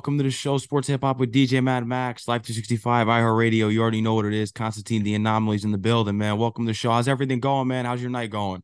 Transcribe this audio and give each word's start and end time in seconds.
Welcome 0.00 0.16
to 0.16 0.24
the 0.24 0.30
show, 0.30 0.56
Sports 0.56 0.88
Hip 0.88 1.02
Hop 1.02 1.18
with 1.18 1.30
DJ 1.30 1.62
Mad 1.62 1.86
Max, 1.86 2.26
Live 2.26 2.42
365, 2.42 3.06
iHeartRadio. 3.06 3.70
You 3.70 3.82
already 3.82 4.00
know 4.00 4.14
what 4.14 4.24
it 4.24 4.32
is. 4.32 4.50
Constantine, 4.50 5.02
the 5.02 5.14
Anomaly's 5.14 5.62
in 5.62 5.72
the 5.72 5.76
building, 5.76 6.16
man. 6.16 6.38
Welcome 6.38 6.64
to 6.64 6.70
the 6.70 6.74
show. 6.74 6.90
How's 6.90 7.06
everything 7.06 7.38
going, 7.38 7.68
man? 7.68 7.84
How's 7.84 8.00
your 8.00 8.08
night 8.08 8.30
going? 8.30 8.62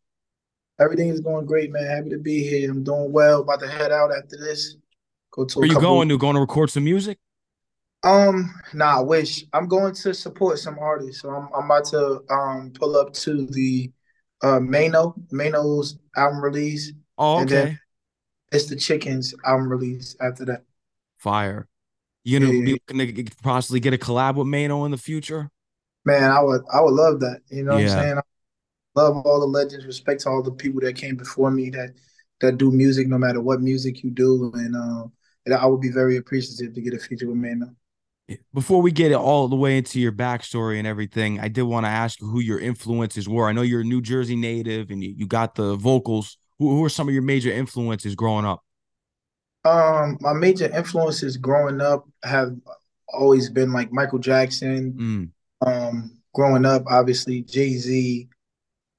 Everything 0.80 1.10
is 1.10 1.20
going 1.20 1.44
great, 1.44 1.70
man. 1.70 1.84
Happy 1.84 2.08
to 2.08 2.16
be 2.16 2.42
here. 2.42 2.70
I'm 2.70 2.82
doing 2.82 3.12
well. 3.12 3.42
About 3.42 3.60
to 3.60 3.68
head 3.68 3.92
out 3.92 4.12
after 4.16 4.38
this. 4.38 4.76
Go 5.30 5.44
to. 5.44 5.58
Where 5.58 5.68
are 5.68 5.72
you 5.74 5.78
going 5.78 6.08
to? 6.08 6.16
Going 6.16 6.36
to 6.36 6.40
record 6.40 6.70
some 6.70 6.84
music? 6.84 7.18
Um, 8.02 8.50
nah. 8.72 9.00
I 9.00 9.02
wish 9.02 9.44
I'm 9.52 9.68
going 9.68 9.92
to 9.94 10.14
support 10.14 10.58
some 10.58 10.78
artists. 10.78 11.20
So 11.20 11.28
I'm 11.28 11.50
I'm 11.54 11.66
about 11.66 11.84
to 11.88 12.22
um 12.30 12.72
pull 12.74 12.96
up 12.96 13.12
to 13.12 13.46
the 13.48 13.92
uh 14.42 14.58
Maino 14.60 15.12
Maino's 15.30 15.98
album 16.16 16.42
release. 16.42 16.94
Oh, 17.18 17.42
okay. 17.42 17.76
it's 18.52 18.70
the 18.70 18.76
Chickens 18.76 19.34
album 19.44 19.68
release 19.68 20.16
after 20.18 20.46
that. 20.46 20.62
Fire. 21.26 21.66
You 22.22 22.38
gonna 22.38 22.52
yeah, 22.52 22.64
be 22.64 22.80
looking 22.88 23.24
to 23.24 23.36
possibly 23.42 23.80
get 23.80 23.92
a 23.92 23.98
collab 23.98 24.36
with 24.36 24.46
Maino 24.46 24.84
in 24.84 24.92
the 24.92 24.96
future? 24.96 25.50
Man, 26.04 26.30
I 26.30 26.40
would 26.40 26.62
I 26.72 26.80
would 26.80 26.94
love 26.94 27.18
that. 27.18 27.40
You 27.50 27.64
know 27.64 27.76
yeah. 27.76 27.86
what 27.86 27.92
I'm 27.92 28.02
saying? 28.02 28.18
I 28.18 29.00
love 29.00 29.26
all 29.26 29.40
the 29.40 29.46
legends, 29.46 29.86
respect 29.86 30.20
to 30.20 30.28
all 30.28 30.40
the 30.40 30.52
people 30.52 30.80
that 30.82 30.94
came 30.94 31.16
before 31.16 31.50
me 31.50 31.70
that 31.70 31.94
that 32.40 32.58
do 32.58 32.70
music 32.70 33.08
no 33.08 33.18
matter 33.18 33.40
what 33.40 33.60
music 33.60 34.04
you 34.04 34.10
do. 34.10 34.52
And 34.54 34.76
um 34.76 35.12
and 35.46 35.54
I 35.54 35.66
would 35.66 35.80
be 35.80 35.90
very 35.90 36.16
appreciative 36.16 36.74
to 36.74 36.80
get 36.80 36.94
a 36.94 36.98
feature 36.98 37.26
with 37.26 37.38
Maino. 37.38 37.74
Before 38.54 38.80
we 38.80 38.92
get 38.92 39.12
all 39.12 39.48
the 39.48 39.56
way 39.56 39.78
into 39.78 39.98
your 39.98 40.12
backstory 40.12 40.78
and 40.78 40.86
everything, 40.86 41.40
I 41.40 41.48
did 41.48 41.62
want 41.62 41.86
to 41.86 41.90
ask 41.90 42.20
who 42.20 42.38
your 42.38 42.60
influences 42.60 43.28
were. 43.28 43.48
I 43.48 43.52
know 43.52 43.62
you're 43.62 43.80
a 43.80 43.84
New 43.84 44.00
Jersey 44.00 44.36
native 44.36 44.90
and 44.90 45.02
you, 45.02 45.12
you 45.16 45.26
got 45.26 45.56
the 45.56 45.74
vocals. 45.74 46.38
Who, 46.60 46.70
who 46.70 46.84
are 46.84 46.88
some 46.88 47.08
of 47.08 47.14
your 47.14 47.22
major 47.22 47.50
influences 47.50 48.14
growing 48.14 48.44
up? 48.44 48.62
Um, 49.66 50.16
my 50.20 50.32
major 50.32 50.74
influences 50.74 51.36
growing 51.36 51.80
up 51.80 52.08
have 52.22 52.56
always 53.08 53.50
been 53.50 53.72
like 53.72 53.92
Michael 53.92 54.20
Jackson. 54.20 54.92
Mm. 54.92 55.66
Um, 55.66 56.18
growing 56.34 56.64
up, 56.64 56.84
obviously 56.86 57.42
Jay 57.42 57.72
Z, 57.72 58.28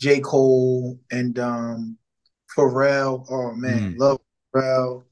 J 0.02 0.20
Cole, 0.20 1.00
and 1.10 1.40
um, 1.40 1.98
Pharrell. 2.56 3.26
Oh 3.30 3.54
man, 3.54 3.94
mm. 3.94 3.98
love 3.98 4.20
Pharrell. 4.54 5.04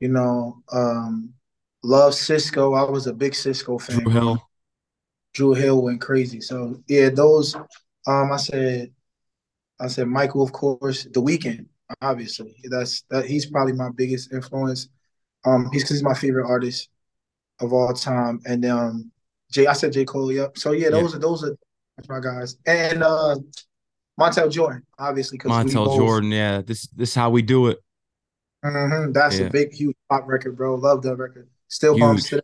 You 0.00 0.08
know, 0.08 0.62
um, 0.72 1.32
love 1.82 2.12
Sisqó. 2.12 2.76
I 2.78 2.90
was 2.90 3.06
a 3.06 3.14
big 3.14 3.32
Sisqó 3.32 3.80
fan. 3.80 4.00
Dru 4.00 4.12
Hill. 4.12 4.48
Dru 5.32 5.54
Hill 5.54 5.82
went 5.82 6.00
crazy. 6.00 6.40
So 6.40 6.82
yeah, 6.86 7.08
those. 7.08 7.56
Um, 8.06 8.32
I 8.32 8.36
said, 8.36 8.90
I 9.80 9.88
said 9.88 10.08
Michael, 10.08 10.42
of 10.42 10.52
course. 10.52 11.04
The 11.04 11.22
Weeknd. 11.22 11.66
obviously. 12.02 12.56
That's 12.64 13.02
that. 13.10 13.26
He's 13.26 13.46
probably 13.46 13.72
my 13.72 13.90
biggest 13.94 14.32
influence. 14.32 14.88
Um, 15.44 15.68
he's 15.72 15.82
because 15.82 15.96
he's 15.96 16.02
my 16.02 16.14
favorite 16.14 16.48
artist 16.48 16.88
of 17.60 17.72
all 17.72 17.92
time. 17.92 18.40
And 18.46 18.64
um, 18.64 19.10
Jay, 19.50 19.66
I 19.66 19.72
said 19.72 19.92
J 19.92 20.04
Cole. 20.04 20.32
Yep. 20.32 20.58
So 20.58 20.72
yeah, 20.72 20.90
those 20.90 21.12
yeah. 21.12 21.16
are 21.16 21.20
those 21.20 21.44
are 21.44 21.56
my 22.08 22.20
guys. 22.20 22.56
And 22.66 23.02
uh, 23.02 23.36
Montell 24.18 24.50
Jordan, 24.50 24.82
obviously. 24.98 25.38
Montell 25.38 25.96
Jordan, 25.96 26.30
yeah. 26.30 26.62
This 26.62 26.86
this 26.88 27.10
is 27.10 27.14
how 27.14 27.30
we 27.30 27.42
do 27.42 27.68
it. 27.68 27.78
Mm-hmm. 28.64 29.12
That's 29.12 29.38
yeah. 29.38 29.46
a 29.46 29.50
big, 29.50 29.72
huge 29.72 29.96
pop 30.10 30.24
record, 30.26 30.56
bro. 30.56 30.74
Love 30.74 31.02
that 31.02 31.16
record. 31.16 31.48
Still 31.68 31.94
huge. 31.94 32.00
bumps 32.00 32.28
today. 32.28 32.42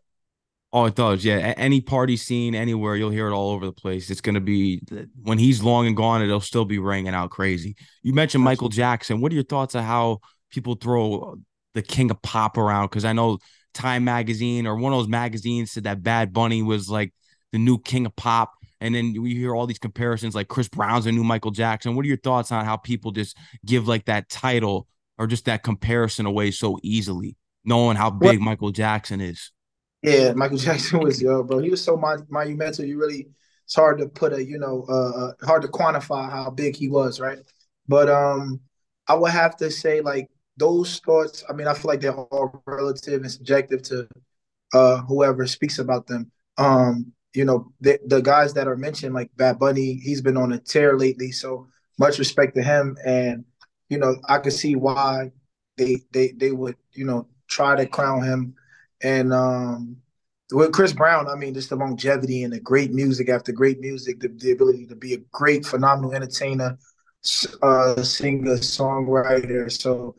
Oh, 0.73 0.87
it 0.87 0.97
does. 0.97 1.25
Yeah. 1.25 1.55
Any 1.57 1.81
party 1.81 2.17
scene 2.17 2.55
anywhere, 2.57 2.97
you'll 2.97 3.11
hear 3.11 3.29
it 3.29 3.33
all 3.33 3.51
over 3.51 3.65
the 3.65 3.73
place. 3.73 4.11
It's 4.11 4.21
going 4.21 4.35
to 4.35 4.41
be 4.41 4.81
when 5.23 5.39
he's 5.39 5.63
long 5.63 5.87
and 5.87 5.97
gone, 5.97 6.21
it'll 6.21 6.41
still 6.41 6.65
be 6.65 6.81
ringing 6.81 7.15
out 7.15 7.31
crazy. 7.31 7.77
You 8.03 8.13
mentioned 8.13 8.43
Michael 8.43 8.69
Jackson. 8.69 9.21
What 9.21 9.31
are 9.31 9.37
your 9.37 9.45
thoughts 9.45 9.77
on 9.77 9.85
how 9.85 10.19
people 10.51 10.75
throw 10.75 11.39
the 11.75 11.83
king 11.83 12.11
of 12.11 12.23
pop 12.23 12.57
around 12.57 12.87
because 12.87 13.05
I 13.05 13.13
know 13.13 13.39
Time 13.75 14.05
Magazine 14.05 14.67
or 14.67 14.77
one 14.77 14.93
of 14.93 14.99
those 15.01 15.09
magazines 15.09 15.73
said 15.73 15.85
that 15.85 16.03
Bad 16.03 16.33
Bunny 16.33 16.63
was 16.63 16.89
like 16.89 17.13
the 17.53 17.59
new 17.59 17.79
king 17.79 18.07
of 18.07 18.17
pop. 18.17 18.53
And 18.81 18.95
then 18.95 19.15
we 19.21 19.35
hear 19.35 19.55
all 19.55 19.67
these 19.67 19.79
comparisons 19.79 20.35
like 20.35 20.49
Chris 20.49 20.69
Brown's 20.69 21.07
a 21.07 21.13
new 21.13 21.25
Michael 21.25 21.51
Jackson. 21.51 21.95
What 21.95 22.05
are 22.05 22.09
your 22.09 22.17
thoughts 22.17 22.53
on 22.53 22.65
how 22.65 22.77
people 22.77 23.13
just 23.13 23.37
give 23.65 23.89
like 23.89 24.07
that 24.07 24.29
title 24.29 24.87
or 25.19 25.27
just 25.27 25.47
that 25.47 25.63
comparison 25.63 26.27
away 26.27 26.51
so 26.51 26.79
easily, 26.83 27.37
knowing 27.65 27.97
how 27.97 28.11
big 28.11 28.39
well, 28.39 28.47
Michael 28.47 28.71
Jackson 28.71 29.21
is? 29.21 29.53
Yeah, 30.03 30.33
Michael 30.33 30.59
Jackson 30.59 31.01
was 31.01 31.21
yo, 31.21 31.43
bro. 31.43 31.59
He 31.59 31.71
was 31.71 31.83
so 31.83 31.97
monumental. 32.29 32.85
You 32.85 32.99
really, 32.99 33.29
it's 33.65 33.75
hard 33.75 33.99
to 33.99 34.09
put 34.09 34.33
a, 34.33 34.45
you 34.45 34.59
know, 34.59 34.85
uh, 34.89 35.27
uh, 35.27 35.33
hard 35.47 35.63
to 35.63 35.69
quantify 35.69 36.31
how 36.31 36.51
big 36.51 36.77
he 36.77 36.89
was, 36.89 37.21
right? 37.21 37.39
But 37.89 38.09
um, 38.11 38.61
I 39.09 39.15
would 39.15 39.31
have 39.31 39.57
to 39.59 39.71
say 39.71 40.01
like 40.01 40.29
those 40.57 41.01
thoughts, 41.01 41.45
I 41.49 41.53
mean, 41.53 41.67
I 41.67 41.75
feel 41.75 41.91
like 41.91 42.01
they're 42.01 42.15
all 42.15 42.63
relative 42.67 43.23
and 43.23 43.31
subjective 43.31 43.83
to 43.83 44.09
uh, 44.73 44.99
whoever 45.03 45.47
speaks 45.47 45.79
about 45.79 46.07
them. 46.07 46.31
Um, 46.59 47.13
you 47.33 47.45
know, 47.45 47.73
the, 47.81 47.99
the 48.07 48.21
guys 48.21 48.55
that 48.55 48.69
are 48.69 48.77
mentioned, 48.77 49.15
like 49.15 49.31
Bad 49.37 49.59
Bunny, 49.59 49.95
he's 49.95 50.21
been 50.21 50.37
on 50.37 50.53
a 50.53 50.59
tear 50.59 50.97
lately. 50.97 51.33
So 51.33 51.67
much 51.99 52.19
respect 52.19 52.55
to 52.55 52.63
him. 52.63 52.97
And, 53.05 53.45
you 53.89 53.99
know, 53.99 54.17
I 54.29 54.39
could 54.39 54.53
see 54.53 54.77
why 54.77 55.33
they 55.77 56.03
they 56.13 56.33
they 56.37 56.53
would, 56.53 56.77
you 56.93 57.05
know, 57.05 57.27
try 57.49 57.75
to 57.75 57.87
crown 57.87 58.23
him. 58.23 58.55
And 59.03 59.33
um 59.33 59.97
with 60.53 60.73
Chris 60.73 60.93
Brown, 60.93 61.27
I 61.29 61.35
mean, 61.35 61.55
just 61.55 61.71
the 61.71 61.77
longevity 61.77 62.45
and 62.45 62.53
the 62.53 62.61
great 62.61 62.93
music 62.93 63.29
after 63.29 63.51
great 63.51 63.81
music, 63.81 64.21
the, 64.21 64.29
the 64.29 64.53
ability 64.53 64.87
to 64.87 64.95
be 64.95 65.15
a 65.15 65.19
great, 65.33 65.67
phenomenal 65.67 66.13
entertainer, 66.13 66.79
uh, 67.63 68.03
singer, 68.03 68.57
songwriter. 68.59 69.73
So 69.73 70.15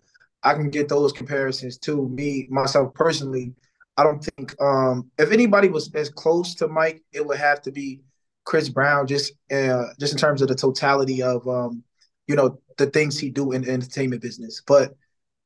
I 0.46 0.54
can 0.54 0.70
get 0.70 0.88
those 0.88 1.12
comparisons 1.12 1.78
to 1.80 2.08
Me 2.08 2.48
myself 2.50 2.94
personally, 2.94 3.54
I 3.98 4.04
don't 4.04 4.24
think 4.24 4.56
um, 4.62 5.10
if 5.18 5.32
anybody 5.32 5.70
was 5.70 5.94
as 5.94 6.10
close 6.10 6.56
to 6.56 6.68
Mike, 6.68 7.04
it 7.14 7.26
would 7.26 7.38
have 7.38 7.62
to 7.62 7.72
be 7.72 8.02
Chris 8.44 8.70
Brown. 8.70 9.08
Just 9.08 9.34
uh, 9.52 9.86
just 10.00 10.14
in 10.14 10.20
terms 10.20 10.42
of 10.42 10.50
the 10.50 10.56
totality 10.56 11.22
of 11.24 11.48
um, 11.48 11.84
you 12.28 12.36
know 12.36 12.60
the 12.78 12.88
things 12.88 13.18
he 13.18 13.30
do 13.30 13.54
in 13.54 13.62
the 13.62 13.72
entertainment 13.72 14.22
business. 14.22 14.62
But 14.66 14.96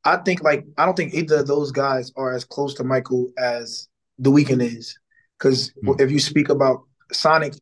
I 0.03 0.17
think 0.17 0.43
like 0.43 0.65
I 0.77 0.85
don't 0.85 0.97
think 0.97 1.13
either 1.13 1.37
of 1.37 1.47
those 1.47 1.71
guys 1.71 2.11
are 2.15 2.33
as 2.33 2.43
close 2.43 2.73
to 2.75 2.83
Michael 2.83 3.31
as 3.37 3.87
The 4.17 4.31
Weeknd 4.31 4.63
is. 4.63 4.97
Because 5.37 5.71
mm-hmm. 5.83 6.01
if 6.01 6.11
you 6.11 6.19
speak 6.19 6.49
about 6.49 6.83
Sonic, 7.11 7.53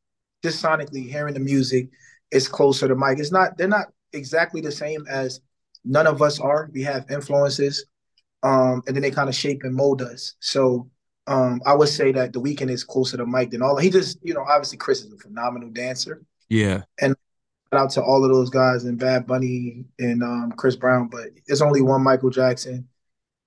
just 0.41 0.63
sonically 0.63 1.09
hearing 1.09 1.33
the 1.33 1.39
music, 1.39 1.89
it's 2.31 2.47
closer 2.47 2.87
to 2.87 2.95
Mike. 2.95 3.19
It's 3.19 3.31
not. 3.31 3.57
They're 3.57 3.67
not 3.67 3.87
exactly 4.13 4.61
the 4.61 4.71
same 4.71 5.05
as 5.09 5.41
none 5.87 6.07
of 6.07 6.21
us 6.21 6.39
are. 6.39 6.69
We 6.73 6.83
have 6.83 7.09
influences, 7.09 7.85
um, 8.43 8.81
and 8.87 8.95
then 8.95 9.01
they 9.01 9.11
kind 9.11 9.29
of 9.29 9.35
shape 9.35 9.61
and 9.63 9.75
mold 9.75 10.01
us. 10.01 10.35
So 10.39 10.89
um, 11.27 11.61
I 11.65 11.73
would 11.73 11.89
say 11.89 12.11
that 12.13 12.33
the 12.33 12.41
Weeknd 12.41 12.69
is 12.69 12.83
closer 12.83 13.17
to 13.17 13.25
Mike 13.25 13.51
than 13.51 13.61
all. 13.61 13.77
He 13.77 13.89
just, 13.89 14.17
you 14.23 14.33
know, 14.33 14.45
obviously 14.47 14.77
Chris 14.77 15.03
is 15.03 15.11
a 15.11 15.17
phenomenal 15.17 15.69
dancer. 15.69 16.23
Yeah. 16.49 16.83
And 17.01 17.15
shout 17.71 17.81
out 17.81 17.89
to 17.91 18.01
all 18.01 18.23
of 18.23 18.31
those 18.31 18.49
guys 18.49 18.85
and 18.85 18.97
Bad 18.97 19.27
Bunny 19.27 19.85
and 19.99 20.23
um, 20.23 20.53
Chris 20.57 20.75
Brown, 20.75 21.09
but 21.09 21.27
it's 21.47 21.61
only 21.61 21.81
one 21.81 22.01
Michael 22.01 22.29
Jackson, 22.29 22.87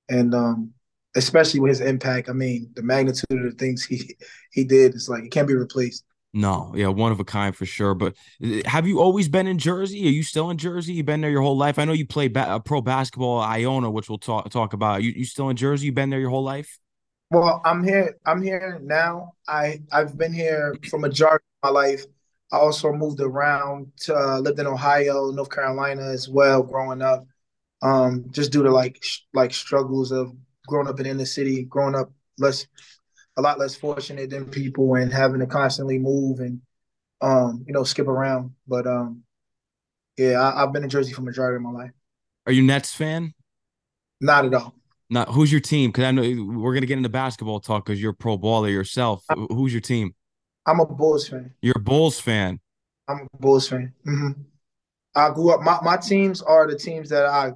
and 0.08 0.34
um, 0.34 0.72
especially 1.16 1.60
with 1.60 1.70
his 1.70 1.80
impact. 1.80 2.28
I 2.28 2.32
mean, 2.32 2.70
the 2.74 2.82
magnitude 2.82 3.24
of 3.30 3.50
the 3.50 3.58
things 3.58 3.84
he 3.84 4.16
he 4.52 4.64
did 4.64 4.94
is 4.94 5.08
like 5.08 5.24
it 5.24 5.30
can't 5.30 5.48
be 5.48 5.54
replaced. 5.54 6.04
No, 6.32 6.72
yeah, 6.76 6.86
one 6.88 7.10
of 7.10 7.18
a 7.18 7.24
kind 7.24 7.56
for 7.56 7.66
sure. 7.66 7.94
But 7.94 8.14
uh, 8.44 8.60
have 8.64 8.86
you 8.86 9.00
always 9.00 9.28
been 9.28 9.48
in 9.48 9.58
Jersey? 9.58 10.06
Are 10.06 10.10
you 10.10 10.22
still 10.22 10.50
in 10.50 10.58
Jersey? 10.58 10.92
You've 10.92 11.06
been 11.06 11.20
there 11.20 11.30
your 11.30 11.42
whole 11.42 11.56
life. 11.56 11.78
I 11.78 11.84
know 11.84 11.92
you 11.92 12.06
play 12.06 12.28
ba- 12.28 12.48
uh, 12.48 12.58
pro 12.60 12.80
basketball 12.80 13.42
at 13.42 13.50
Iona, 13.58 13.90
which 13.90 14.08
we'll 14.08 14.18
talk 14.18 14.48
talk 14.50 14.72
about. 14.72 15.02
You 15.02 15.10
you 15.10 15.24
still 15.24 15.48
in 15.48 15.56
Jersey? 15.56 15.86
You 15.86 15.92
been 15.92 16.10
there 16.10 16.20
your 16.20 16.30
whole 16.30 16.44
life? 16.44 16.78
Well, 17.30 17.60
I'm 17.64 17.82
here. 17.82 18.16
I'm 18.26 18.42
here 18.42 18.78
now. 18.82 19.32
I 19.48 19.82
I've 19.90 20.16
been 20.16 20.32
here 20.32 20.74
for 20.88 20.98
majority 21.00 21.44
of 21.62 21.72
my 21.74 21.80
life. 21.80 22.04
I 22.52 22.58
also 22.58 22.92
moved 22.92 23.20
around 23.20 23.90
to 24.02 24.16
uh, 24.16 24.38
lived 24.38 24.60
in 24.60 24.66
Ohio, 24.68 25.30
North 25.32 25.50
Carolina 25.50 26.02
as 26.02 26.28
well, 26.28 26.62
growing 26.62 27.02
up. 27.02 27.26
Um, 27.82 28.26
just 28.30 28.52
due 28.52 28.62
to 28.62 28.70
like 28.70 28.98
sh- 29.02 29.20
like 29.34 29.52
struggles 29.52 30.12
of 30.12 30.32
growing 30.68 30.86
up 30.86 31.00
in 31.00 31.06
inner 31.06 31.24
city, 31.24 31.64
growing 31.64 31.96
up 31.96 32.12
less 32.38 32.66
a 33.36 33.42
lot 33.42 33.58
less 33.58 33.74
fortunate 33.74 34.30
than 34.30 34.46
people 34.46 34.94
and 34.94 35.12
having 35.12 35.40
to 35.40 35.46
constantly 35.46 35.98
move 35.98 36.40
and 36.40 36.60
um, 37.20 37.64
you 37.66 37.72
know, 37.72 37.84
skip 37.84 38.08
around. 38.08 38.52
But 38.66 38.86
um, 38.86 39.22
yeah, 40.16 40.40
I, 40.40 40.60
have 40.60 40.72
been 40.72 40.84
in 40.84 40.90
Jersey 40.90 41.12
for 41.12 41.22
majority 41.22 41.56
of 41.56 41.62
my 41.62 41.70
life. 41.70 41.90
Are 42.46 42.52
you 42.52 42.62
Nets 42.62 42.94
fan? 42.94 43.34
Not 44.20 44.44
at 44.44 44.54
all. 44.54 44.74
Not 45.08 45.28
who's 45.28 45.50
your 45.50 45.60
team? 45.60 45.90
Because 45.90 46.04
I 46.04 46.10
know 46.12 46.22
we're 46.22 46.74
gonna 46.74 46.86
get 46.86 46.96
into 46.96 47.08
basketball 47.08 47.60
talk 47.60 47.84
because 47.84 48.00
you're 48.00 48.12
a 48.12 48.14
pro 48.14 48.38
baller 48.38 48.70
yourself. 48.70 49.24
I'm, 49.28 49.46
who's 49.48 49.72
your 49.72 49.80
team? 49.80 50.14
I'm 50.66 50.78
a 50.78 50.86
Bulls 50.86 51.28
fan. 51.28 51.52
You're 51.62 51.74
a 51.76 51.80
Bulls 51.80 52.20
fan. 52.20 52.60
I'm 53.08 53.26
a 53.32 53.36
Bulls 53.38 53.68
fan. 53.68 53.92
Mm-hmm. 54.06 54.42
I 55.16 55.30
grew 55.30 55.52
up. 55.52 55.62
My 55.62 55.80
my 55.82 55.96
teams 55.96 56.42
are 56.42 56.70
the 56.70 56.78
teams 56.78 57.08
that 57.10 57.26
I 57.26 57.52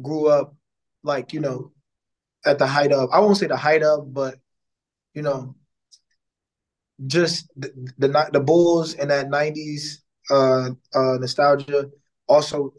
grew 0.00 0.28
up 0.28 0.54
like 1.02 1.32
you 1.32 1.40
know 1.40 1.72
at 2.46 2.58
the 2.58 2.66
height 2.66 2.92
of. 2.92 3.10
I 3.10 3.18
won't 3.18 3.36
say 3.36 3.48
the 3.48 3.56
height 3.56 3.82
of, 3.82 4.14
but 4.14 4.36
you 5.14 5.22
know, 5.22 5.54
just 7.06 7.48
the 7.56 7.72
the, 7.98 8.28
the 8.32 8.40
Bulls 8.40 8.94
and 8.94 9.10
that 9.10 9.28
'90s 9.28 9.98
uh, 10.30 10.70
uh, 10.94 11.18
nostalgia. 11.18 11.90
Also, 12.28 12.72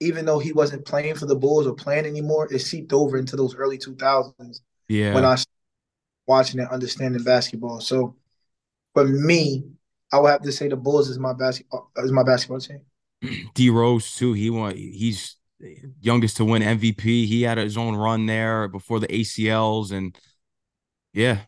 even 0.00 0.24
though 0.24 0.38
he 0.38 0.52
wasn't 0.52 0.84
playing 0.84 1.14
for 1.14 1.26
the 1.26 1.36
Bulls 1.36 1.66
or 1.66 1.74
playing 1.74 2.06
anymore, 2.06 2.48
it 2.52 2.60
seeped 2.60 2.92
over 2.92 3.16
into 3.16 3.36
those 3.36 3.54
early 3.54 3.78
2000s. 3.78 4.60
Yeah. 4.88 5.14
When 5.14 5.24
I 5.24 5.34
started 5.34 5.46
watching 6.26 6.60
and 6.60 6.68
understanding 6.68 7.22
basketball. 7.22 7.80
So 7.80 8.16
for 8.94 9.04
me, 9.04 9.64
I 10.12 10.18
would 10.18 10.30
have 10.30 10.42
to 10.42 10.52
say 10.52 10.68
the 10.68 10.76
Bulls 10.76 11.08
is 11.08 11.18
my 11.18 11.32
basketball 11.32 11.90
is 11.98 12.12
my 12.12 12.22
basketball 12.22 12.60
team. 12.60 12.80
D 13.54 13.70
Rose 13.70 14.14
too. 14.14 14.32
He 14.32 14.50
won. 14.50 14.74
He's 14.76 15.36
youngest 16.00 16.36
to 16.38 16.44
win 16.44 16.62
MVP. 16.62 17.26
He 17.26 17.42
had 17.42 17.58
his 17.58 17.76
own 17.76 17.96
run 17.96 18.26
there 18.26 18.68
before 18.68 19.00
the 19.00 19.08
ACLs, 19.08 19.92
and 19.92 20.16
yeah, 21.12 21.40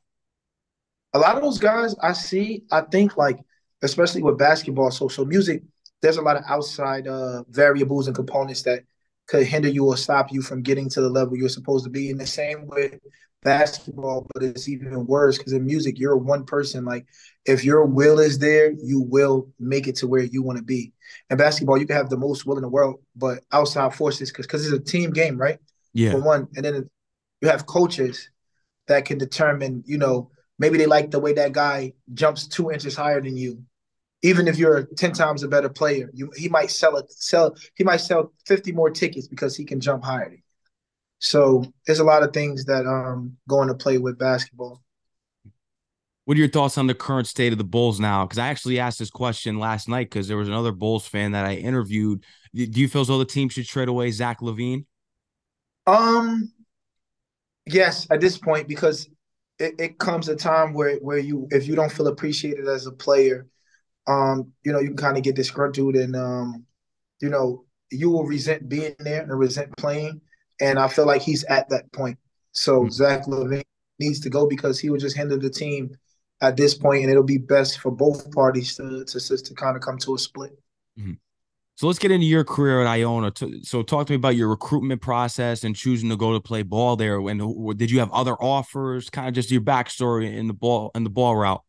a 1.13 1.19
lot 1.19 1.37
of 1.37 1.43
those 1.43 1.59
guys 1.59 1.95
I 2.03 2.13
see. 2.13 2.65
I 2.71 2.83
think 2.83 3.17
like 3.17 3.39
especially 3.83 4.23
with 4.23 4.39
basketball, 4.39 4.91
so 4.91 5.09
so 5.09 5.25
music. 5.25 5.63
There's 6.03 6.17
a 6.17 6.23
lot 6.23 6.37
of 6.37 6.45
outside 6.49 7.07
uh, 7.07 7.45
variables 7.51 8.07
and 8.07 8.17
components 8.17 8.63
that 8.63 8.85
could 9.27 9.47
hinder 9.47 9.69
you 9.69 9.85
or 9.87 9.99
stop 9.99 10.33
you 10.33 10.41
from 10.41 10.63
getting 10.63 10.89
to 10.89 11.01
the 11.03 11.11
level 11.11 11.37
you're 11.37 11.51
supposed 11.51 11.85
to 11.85 11.91
be. 11.91 12.09
In 12.09 12.17
the 12.17 12.27
same 12.27 12.67
way, 12.67 12.99
basketball, 13.43 14.27
but 14.33 14.43
it's 14.43 14.69
even 14.69 15.07
worse 15.07 15.39
because 15.39 15.53
in 15.53 15.65
music, 15.65 15.99
you're 15.99 16.17
one 16.17 16.45
person. 16.45 16.85
Like 16.85 17.07
if 17.45 17.65
your 17.65 17.85
will 17.85 18.19
is 18.19 18.39
there, 18.39 18.73
you 18.73 19.01
will 19.01 19.49
make 19.59 19.89
it 19.89 19.97
to 19.97 20.07
where 20.09 20.23
you 20.23 20.43
want 20.43 20.59
to 20.59 20.65
be. 20.65 20.93
In 21.29 21.37
basketball, 21.37 21.79
you 21.79 21.87
can 21.87 21.97
have 21.97 22.11
the 22.11 22.17
most 22.17 22.47
will 22.47 22.57
in 22.57 22.63
the 22.63 22.69
world, 22.69 23.01
but 23.15 23.41
outside 23.53 23.95
forces, 23.95 24.31
because 24.31 24.47
because 24.47 24.67
it's 24.67 24.75
a 24.75 24.81
team 24.81 25.11
game, 25.11 25.37
right? 25.37 25.59
Yeah. 25.93 26.13
For 26.13 26.23
one, 26.23 26.49
and 26.57 26.65
then 26.65 26.91
you 27.41 27.49
have 27.49 27.67
coaches 27.67 28.31
that 28.87 29.05
can 29.05 29.19
determine, 29.19 29.83
you 29.87 29.99
know, 29.99 30.31
maybe 30.61 30.79
they 30.79 30.87
like 30.87 31.11
the 31.11 31.19
way 31.19 31.33
that 31.33 31.53
guy 31.53 31.93
jumps 32.15 32.47
two 32.47 32.71
inches 32.71 32.95
higher 32.95 33.21
than 33.21 33.37
you. 33.37 33.65
Even 34.23 34.47
if 34.47 34.59
you're 34.59 34.85
ten 34.97 35.13
times 35.13 35.43
a 35.43 35.49
better 35.49 35.71
player, 35.71 36.11
you 36.13 36.31
he 36.37 36.49
might 36.49 36.71
sell 36.71 36.97
it, 36.99 37.11
sell 37.11 37.57
he 37.75 37.83
might 37.83 37.97
sell 38.03 38.33
fifty 38.47 38.71
more 38.71 38.91
tickets 38.91 39.27
because 39.27 39.57
he 39.57 39.65
can 39.65 39.81
jump 39.81 40.05
higher. 40.05 40.37
So 41.19 41.65
there's 41.87 41.99
a 41.99 42.05
lot 42.05 42.23
of 42.23 42.33
things 42.33 42.67
that 42.67 42.87
um 42.87 43.37
go 43.49 43.63
into 43.63 43.75
play 43.75 43.99
with 43.99 44.19
basketball. 44.19 44.83
What 46.27 46.37
are 46.37 46.41
your 46.41 46.49
thoughts 46.49 46.79
on 46.79 46.87
the 46.87 46.95
current 46.95 47.27
state 47.27 47.51
of 47.51 47.59
the 47.59 47.65
Bulls 47.65 47.99
now? 47.99 48.25
Because 48.25 48.39
I 48.39 48.49
actually 48.49 48.79
asked 48.79 48.99
this 49.01 49.11
question 49.11 49.59
last 49.59 49.89
night 49.89 50.11
because 50.11 50.29
there 50.29 50.37
was 50.37 50.49
another 50.49 50.71
Bulls 50.71 51.07
fan 51.07 51.33
that 51.33 51.45
I 51.47 51.55
interviewed. 51.55 52.23
Do 52.55 52.81
you 52.81 52.89
feel 52.89 53.01
as 53.01 53.09
though 53.09 53.19
the 53.19 53.25
team 53.25 53.49
should 53.49 53.67
trade 53.67 53.89
away 53.89 54.11
Zach 54.11 54.41
LaVine? 54.41 54.85
Um, 55.87 56.53
yes, 57.67 58.07
at 58.11 58.21
this 58.21 58.39
point, 58.39 58.69
because 58.69 59.09
it, 59.61 59.75
it 59.79 59.99
comes 59.99 60.29
a 60.29 60.35
time 60.35 60.73
where 60.73 60.97
where 60.97 61.19
you 61.19 61.47
if 61.51 61.67
you 61.67 61.77
don't 61.77 61.93
feel 61.93 62.09
appreciated 62.09 62.67
as 62.67 62.87
a 62.87 62.93
player, 62.93 63.47
um, 64.09 64.53
you 64.65 64.73
know, 64.73 64.81
you 64.81 64.89
can 64.89 64.97
kind 64.97 65.17
of 65.17 65.23
get 65.23 65.37
disgruntled 65.37 65.97
and 65.97 66.17
um, 66.17 66.65
you 67.21 67.29
know, 67.29 67.65
you 67.91 68.11
will 68.11 68.25
resent 68.25 68.69
being 68.69 68.95
there 68.99 69.23
and 69.23 69.39
resent 69.39 69.77
playing. 69.77 70.21
And 70.61 70.79
I 70.79 70.89
feel 70.89 71.07
like 71.07 71.23
he's 71.23 71.45
at 71.45 71.69
that 71.69 71.91
point. 71.93 72.19
So 72.53 72.81
mm-hmm. 72.81 72.91
Zach 72.91 73.27
LaVine 73.27 73.63
needs 73.99 74.21
to 74.21 74.31
go 74.31 74.47
because 74.47 74.79
he 74.79 74.91
would 74.91 75.01
just 75.01 75.17
hinder 75.17 75.37
the 75.37 75.51
team 75.51 75.97
at 76.43 76.57
this 76.57 76.75
point, 76.75 77.03
and 77.03 77.11
it'll 77.11 77.23
be 77.23 77.39
best 77.39 77.81
for 77.81 77.91
both 77.91 78.33
parties 78.33 78.77
to 78.77 79.05
to, 79.05 79.37
to 79.37 79.55
kind 79.55 79.77
of 79.77 79.83
come 79.83 79.99
to 79.99 80.15
a 80.15 80.19
split. 80.19 80.53
Mm-hmm. 80.99 81.13
So 81.81 81.87
let's 81.87 81.99
get 81.99 82.11
into 82.11 82.27
your 82.27 82.45
career 82.45 82.83
at 82.83 82.87
Iona. 82.87 83.33
So 83.63 83.83
talk 83.83 84.07
to 84.07 84.13
me 84.13 84.17
about 84.17 84.37
your 84.37 84.49
recruitment 84.49 85.01
process 85.01 85.65
and 85.65 85.75
choosing 85.75 86.11
to 86.11 86.17
go 86.19 86.35
to 86.35 86.39
play 86.39 86.63
ball 86.63 86.95
there. 86.95 87.19
And 87.27 87.79
did 87.79 87.91
you 87.91 88.01
have 88.01 88.13
other 88.13 88.35
offers? 88.35 89.09
Kind 89.09 89.29
of 89.29 89.33
just 89.33 89.51
your 89.51 89.63
backstory 89.63 90.31
in 90.37 90.47
the 90.47 90.53
ball 90.53 90.91
in 90.95 91.05
the 91.05 91.09
ball 91.09 91.37
route. 91.37 91.63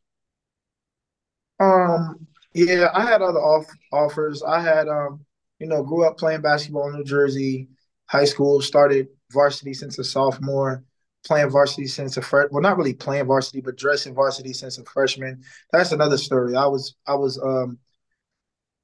Um. 1.62 2.28
Yeah, 2.54 2.90
I 2.94 3.06
had 3.06 3.22
other 3.22 3.40
off 3.40 3.66
offers. 3.94 4.44
I 4.44 4.60
had 4.60 4.90
um. 4.90 5.24
You 5.60 5.68
know, 5.68 5.82
grew 5.82 6.06
up 6.06 6.18
playing 6.18 6.42
basketball 6.42 6.90
in 6.90 6.98
New 6.98 7.06
Jersey 7.06 7.70
high 8.08 8.26
school, 8.26 8.60
started 8.60 9.08
varsity 9.32 9.74
since 9.74 9.98
a 9.98 10.04
sophomore, 10.04 10.84
playing 11.26 11.52
varsity 11.52 11.88
since 11.88 12.18
a 12.18 12.22
freshman. 12.22 12.52
Well, 12.52 12.64
not 12.64 12.78
really 12.78 12.96
playing 12.96 13.28
varsity, 13.28 13.62
but 13.62 13.78
dressing 13.78 14.14
varsity 14.14 14.52
since 14.52 14.78
a 14.78 14.84
freshman. 14.84 15.42
That's 15.72 15.94
another 15.94 16.18
story. 16.18 16.54
I 16.54 16.66
was 16.66 16.96
I 17.08 17.16
was 17.16 17.42
um 17.42 17.80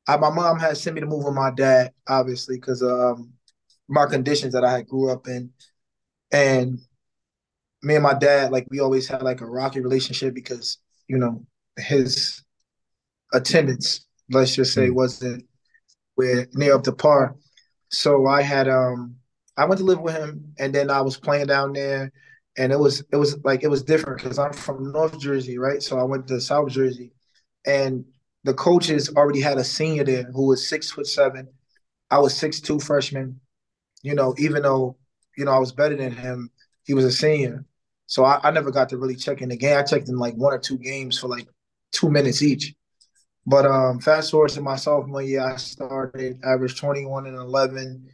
I, 0.08 0.18
my 0.18 0.30
mom 0.30 0.60
had 0.60 0.78
sent 0.78 0.96
me 0.96 1.02
to 1.02 1.08
move 1.08 1.26
with 1.26 1.34
my 1.34 1.52
dad, 1.52 1.92
obviously, 2.08 2.58
because 2.58 2.82
um 2.82 3.34
my 3.88 4.06
conditions 4.06 4.54
that 4.54 4.64
I 4.64 4.72
had 4.72 4.88
grew 4.88 5.12
up 5.12 5.28
in. 5.28 5.52
And 6.32 6.80
me 7.82 7.96
and 7.96 8.04
my 8.04 8.14
dad, 8.14 8.52
like 8.52 8.68
we 8.70 8.80
always 8.80 9.08
had 9.08 9.22
like 9.22 9.42
a 9.42 9.46
rocky 9.46 9.80
relationship 9.80 10.34
because, 10.34 10.78
you 11.08 11.18
know, 11.18 11.46
his 11.78 12.44
attendance, 13.34 14.06
let's 14.30 14.56
just 14.56 14.74
say, 14.74 14.90
mm. 14.90 14.96
wasn't 14.96 15.46
where 16.16 16.48
near 16.54 16.76
up 16.76 16.84
to 16.84 16.92
par. 16.92 17.36
So 17.90 18.28
I 18.28 18.42
had 18.42 18.68
um 18.68 19.16
I 19.56 19.66
went 19.66 19.80
to 19.80 19.86
live 19.86 20.02
with 20.02 20.16
him 20.16 20.54
and 20.60 20.74
then 20.74 20.90
I 20.90 21.02
was 21.02 21.18
playing 21.18 21.48
down 21.48 21.74
there 21.74 22.12
and 22.58 22.72
it 22.72 22.80
was 22.80 23.04
it 23.12 23.16
was 23.16 23.38
like 23.44 23.64
it 23.64 23.70
was 23.70 23.84
different 23.84 24.22
because 24.22 24.40
I'm 24.40 24.54
from 24.54 24.92
North 24.92 25.20
Jersey, 25.20 25.58
right? 25.58 25.82
So 25.82 25.98
I 25.98 26.04
went 26.04 26.28
to 26.28 26.42
South 26.42 26.70
Jersey 26.70 27.14
and 27.66 28.06
the 28.44 28.54
coaches 28.54 29.10
already 29.16 29.42
had 29.42 29.58
a 29.58 29.64
senior 29.64 30.04
there 30.04 30.24
who 30.24 30.48
was 30.48 30.68
six 30.68 30.92
foot 30.92 31.08
seven. 31.08 31.48
I 32.10 32.20
was 32.20 32.36
six 32.36 32.62
two 32.62 32.80
freshman. 32.80 33.40
You 34.04 34.16
know, 34.16 34.36
even 34.38 34.64
though, 34.64 34.98
you 35.38 35.46
know, 35.46 35.52
I 35.52 35.60
was 35.60 35.72
better 35.72 35.96
than 35.96 36.12
him, 36.12 36.50
he 36.86 36.94
was 36.94 37.06
a 37.06 37.12
senior. 37.12 37.66
So 38.06 38.24
I, 38.24 38.40
I 38.44 38.52
never 38.52 38.72
got 38.72 38.90
to 38.90 38.98
really 38.98 39.16
check 39.16 39.42
in 39.42 39.50
the 39.50 39.58
game. 39.58 39.78
I 39.78 39.84
checked 39.84 40.08
in 40.08 40.18
like 40.18 40.36
one 40.36 40.54
or 40.54 40.60
two 40.60 40.78
games 40.78 41.20
for 41.20 41.28
like 41.28 41.48
two 41.92 42.10
minutes 42.10 42.42
each. 42.42 42.74
But 43.46 43.66
um, 43.66 44.00
fast 44.00 44.32
forward 44.32 44.50
to 44.52 44.62
my 44.62 44.76
sophomore 44.76 45.22
year, 45.22 45.42
I 45.42 45.56
started 45.56 46.40
average 46.44 46.80
21 46.80 47.28
and 47.28 47.38
11. 47.38 48.08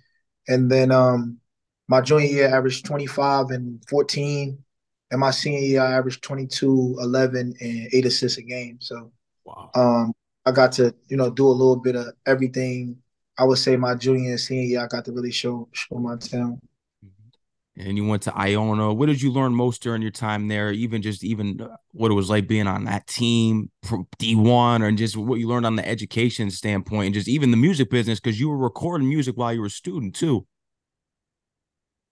And 0.47 0.69
then 0.69 0.91
um, 0.91 1.39
my 1.87 2.01
junior 2.01 2.27
year, 2.27 2.55
averaged 2.55 2.85
25 2.85 3.49
and 3.49 3.83
14. 3.89 4.57
And 5.11 5.19
my 5.19 5.31
senior 5.31 5.59
year, 5.59 5.81
I 5.81 5.93
averaged 5.93 6.23
22, 6.23 6.97
11, 6.99 7.53
and 7.59 7.89
eight 7.93 8.05
assists 8.05 8.37
a 8.37 8.43
game. 8.43 8.77
So 8.79 9.11
wow. 9.55 9.71
um, 9.75 10.13
I 10.45 10.51
got 10.51 10.71
to, 10.73 10.93
you 11.07 11.17
know, 11.17 11.29
do 11.29 11.47
a 11.47 11.49
little 11.49 11.77
bit 11.77 11.95
of 11.95 12.07
everything. 12.25 12.97
I 13.37 13.45
would 13.45 13.57
say 13.57 13.75
my 13.75 13.95
junior 13.95 14.31
and 14.31 14.39
senior 14.39 14.63
year, 14.63 14.83
I 14.83 14.87
got 14.87 15.05
to 15.05 15.11
really 15.11 15.31
show 15.31 15.67
show 15.73 15.97
my 15.97 16.17
talent 16.17 16.59
and 17.75 17.97
you 17.97 18.05
went 18.05 18.23
to 18.23 18.37
Iona. 18.37 18.93
What 18.93 19.07
did 19.07 19.21
you 19.21 19.31
learn 19.31 19.55
most 19.55 19.81
during 19.81 20.01
your 20.01 20.11
time 20.11 20.47
there? 20.47 20.71
Even 20.71 21.01
just 21.01 21.23
even 21.23 21.59
uh, 21.59 21.75
what 21.91 22.11
it 22.11 22.13
was 22.13 22.29
like 22.29 22.47
being 22.47 22.67
on 22.67 22.85
that 22.85 23.07
team 23.07 23.71
D1 23.83 24.87
and 24.87 24.97
just 24.97 25.17
what 25.17 25.39
you 25.39 25.47
learned 25.47 25.65
on 25.65 25.75
the 25.75 25.87
education 25.87 26.51
standpoint 26.51 27.07
and 27.07 27.13
just 27.15 27.27
even 27.27 27.51
the 27.51 27.57
music 27.57 27.89
business 27.89 28.19
because 28.19 28.39
you 28.39 28.49
were 28.49 28.57
recording 28.57 29.09
music 29.09 29.37
while 29.37 29.53
you 29.53 29.61
were 29.61 29.67
a 29.67 29.71
student 29.71 30.13
too. 30.15 30.45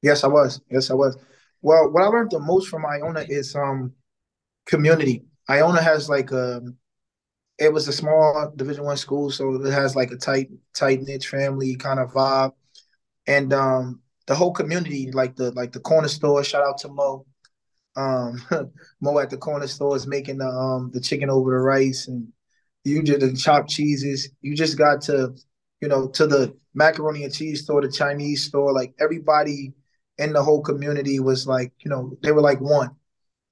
Yes, 0.01 0.23
I 0.23 0.27
was. 0.27 0.61
Yes, 0.71 0.89
I 0.89 0.95
was. 0.95 1.15
Well, 1.61 1.91
what 1.91 2.03
I 2.03 2.07
learned 2.07 2.31
the 2.31 2.39
most 2.39 2.67
from 2.67 2.85
Iona 2.85 3.25
is 3.29 3.55
um 3.55 3.93
community. 4.65 5.25
Iona 5.47 5.81
has 5.81 6.09
like 6.09 6.31
a 6.31 6.57
um, 6.57 6.77
it 7.61 7.73
was 7.73 7.87
a 7.87 7.93
small 7.93 8.53
division 8.57 8.85
one 8.85 8.97
school, 8.97 9.31
so 9.31 9.55
it 9.65 9.71
has 9.73 9.95
like 9.95 10.11
a 10.11 10.17
tight, 10.17 10.49
tight 10.75 11.01
knit 11.03 11.25
family 11.25 11.75
kind 11.77 11.99
of 12.01 12.11
vibe. 12.11 12.53
And 13.27 13.53
um 13.53 14.01
the 14.27 14.35
whole 14.35 14.53
community, 14.53 15.11
like 15.11 15.35
the 15.35 15.51
like 15.51 15.71
the 15.73 15.79
corner 15.81 16.07
store. 16.09 16.43
Shout 16.43 16.63
out 16.65 16.77
to 16.79 16.89
Mo. 16.89 17.25
Um, 17.95 18.41
Mo 19.01 19.19
at 19.19 19.29
the 19.29 19.37
corner 19.37 19.67
store 19.67 19.95
is 19.95 20.07
making 20.07 20.37
the 20.39 20.47
um 20.47 20.91
the 20.93 21.01
chicken 21.01 21.29
over 21.29 21.51
the 21.51 21.57
rice, 21.57 22.07
and 22.07 22.27
you 22.83 23.03
did 23.03 23.21
the 23.21 23.33
chopped 23.35 23.69
cheeses. 23.69 24.29
You 24.41 24.55
just 24.55 24.77
got 24.77 25.01
to, 25.03 25.35
you 25.81 25.87
know, 25.89 26.09
to 26.09 26.27
the 26.27 26.55
macaroni 26.73 27.23
and 27.25 27.33
cheese 27.33 27.63
store, 27.63 27.81
the 27.81 27.91
Chinese 27.91 28.43
store. 28.45 28.73
Like 28.73 28.93
everybody 28.99 29.73
in 30.17 30.33
the 30.33 30.43
whole 30.43 30.61
community 30.61 31.19
was 31.19 31.47
like, 31.47 31.73
you 31.83 31.89
know, 31.91 32.17
they 32.23 32.31
were 32.31 32.41
like 32.41 32.61
one. 32.61 32.91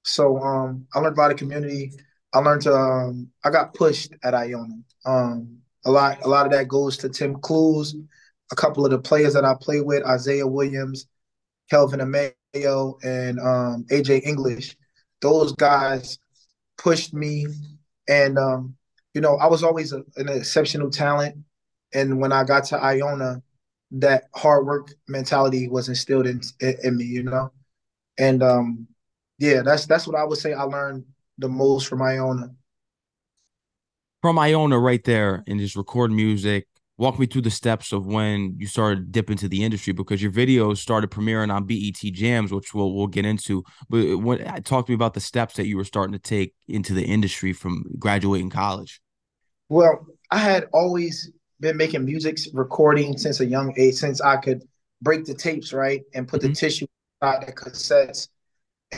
So 0.04 0.38
um, 0.38 0.86
I 0.94 1.00
learned 1.00 1.14
about 1.14 1.30
the 1.30 1.34
community. 1.36 1.92
I 2.32 2.38
learned 2.38 2.62
to 2.62 2.74
um, 2.74 3.30
I 3.44 3.50
got 3.50 3.74
pushed 3.74 4.14
at 4.22 4.34
Iona. 4.34 4.74
Um, 5.04 5.58
a 5.84 5.90
lot 5.90 6.22
a 6.22 6.28
lot 6.28 6.46
of 6.46 6.52
that 6.52 6.68
goes 6.68 6.96
to 6.98 7.08
Tim 7.08 7.36
Cluess 7.36 7.94
a 8.52 8.56
couple 8.56 8.84
of 8.84 8.90
the 8.90 8.98
players 8.98 9.34
that 9.34 9.44
I 9.44 9.54
play 9.54 9.80
with, 9.80 10.04
Isaiah 10.04 10.46
Williams, 10.46 11.06
Kelvin 11.70 12.00
Amayo, 12.00 12.94
and 13.04 13.38
um, 13.38 13.84
AJ 13.90 14.26
English. 14.26 14.76
Those 15.20 15.52
guys 15.52 16.18
pushed 16.78 17.14
me, 17.14 17.46
and 18.08 18.38
um, 18.38 18.76
you 19.14 19.20
know 19.20 19.36
I 19.36 19.46
was 19.46 19.62
always 19.62 19.92
a, 19.92 20.02
an 20.16 20.28
exceptional 20.28 20.90
talent. 20.90 21.36
And 21.92 22.20
when 22.20 22.32
I 22.32 22.44
got 22.44 22.64
to 22.66 22.76
Iona, 22.76 23.42
that 23.92 24.24
hard 24.34 24.66
work 24.66 24.92
mentality 25.08 25.68
was 25.68 25.88
instilled 25.88 26.26
in, 26.26 26.40
in, 26.60 26.76
in 26.84 26.96
me, 26.96 27.04
you 27.04 27.24
know. 27.24 27.52
And 28.18 28.42
um, 28.42 28.86
yeah, 29.38 29.62
that's 29.62 29.86
that's 29.86 30.06
what 30.06 30.16
I 30.16 30.24
would 30.24 30.38
say 30.38 30.52
I 30.52 30.62
learned 30.62 31.04
the 31.40 31.48
most 31.48 31.88
from 31.88 32.02
Iona. 32.02 32.50
From 34.22 34.38
Iona, 34.38 34.78
right 34.78 35.02
there, 35.02 35.42
and 35.46 35.58
just 35.58 35.76
record 35.76 36.12
music, 36.12 36.66
walk 36.98 37.18
me 37.18 37.24
through 37.24 37.40
the 37.40 37.50
steps 37.50 37.92
of 37.92 38.06
when 38.06 38.54
you 38.58 38.66
started 38.66 39.10
dipping 39.10 39.32
into 39.32 39.48
the 39.48 39.64
industry 39.64 39.94
because 39.94 40.22
your 40.22 40.30
videos 40.30 40.76
started 40.76 41.10
premiering 41.10 41.52
on 41.52 41.64
BET 41.64 42.12
Jams, 42.12 42.52
which 42.52 42.74
we'll 42.74 42.94
we'll 42.94 43.06
get 43.06 43.24
into. 43.24 43.64
But 43.88 44.18
when 44.18 44.38
talk 44.62 44.86
to 44.86 44.92
me 44.92 44.94
about 44.94 45.14
the 45.14 45.20
steps 45.20 45.54
that 45.54 45.66
you 45.66 45.78
were 45.78 45.84
starting 45.84 46.12
to 46.12 46.18
take 46.18 46.54
into 46.68 46.92
the 46.92 47.04
industry 47.04 47.54
from 47.54 47.84
graduating 47.98 48.50
college. 48.50 49.00
Well, 49.70 50.06
I 50.30 50.38
had 50.38 50.66
always 50.72 51.30
been 51.60 51.76
making 51.78 52.04
music, 52.04 52.38
recording 52.52 53.16
since 53.16 53.40
a 53.40 53.46
young 53.46 53.72
age, 53.78 53.94
since 53.94 54.20
I 54.20 54.36
could 54.36 54.62
break 55.00 55.24
the 55.24 55.34
tapes 55.34 55.72
right 55.72 56.02
and 56.14 56.28
put 56.28 56.42
mm-hmm. 56.42 56.50
the 56.50 56.54
tissue 56.54 56.86
inside 57.22 57.46
the 57.46 57.52
cassettes, 57.52 58.28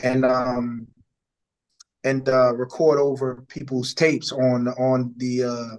and 0.02 0.25
um, 0.25 0.88
and 2.04 2.28
uh, 2.28 2.54
record 2.54 2.99
over 2.99 3.44
people's 3.49 3.94
tapes 3.94 4.32
on 4.32 4.68
on 4.68 5.14
the 5.16 5.44
uh, 5.44 5.76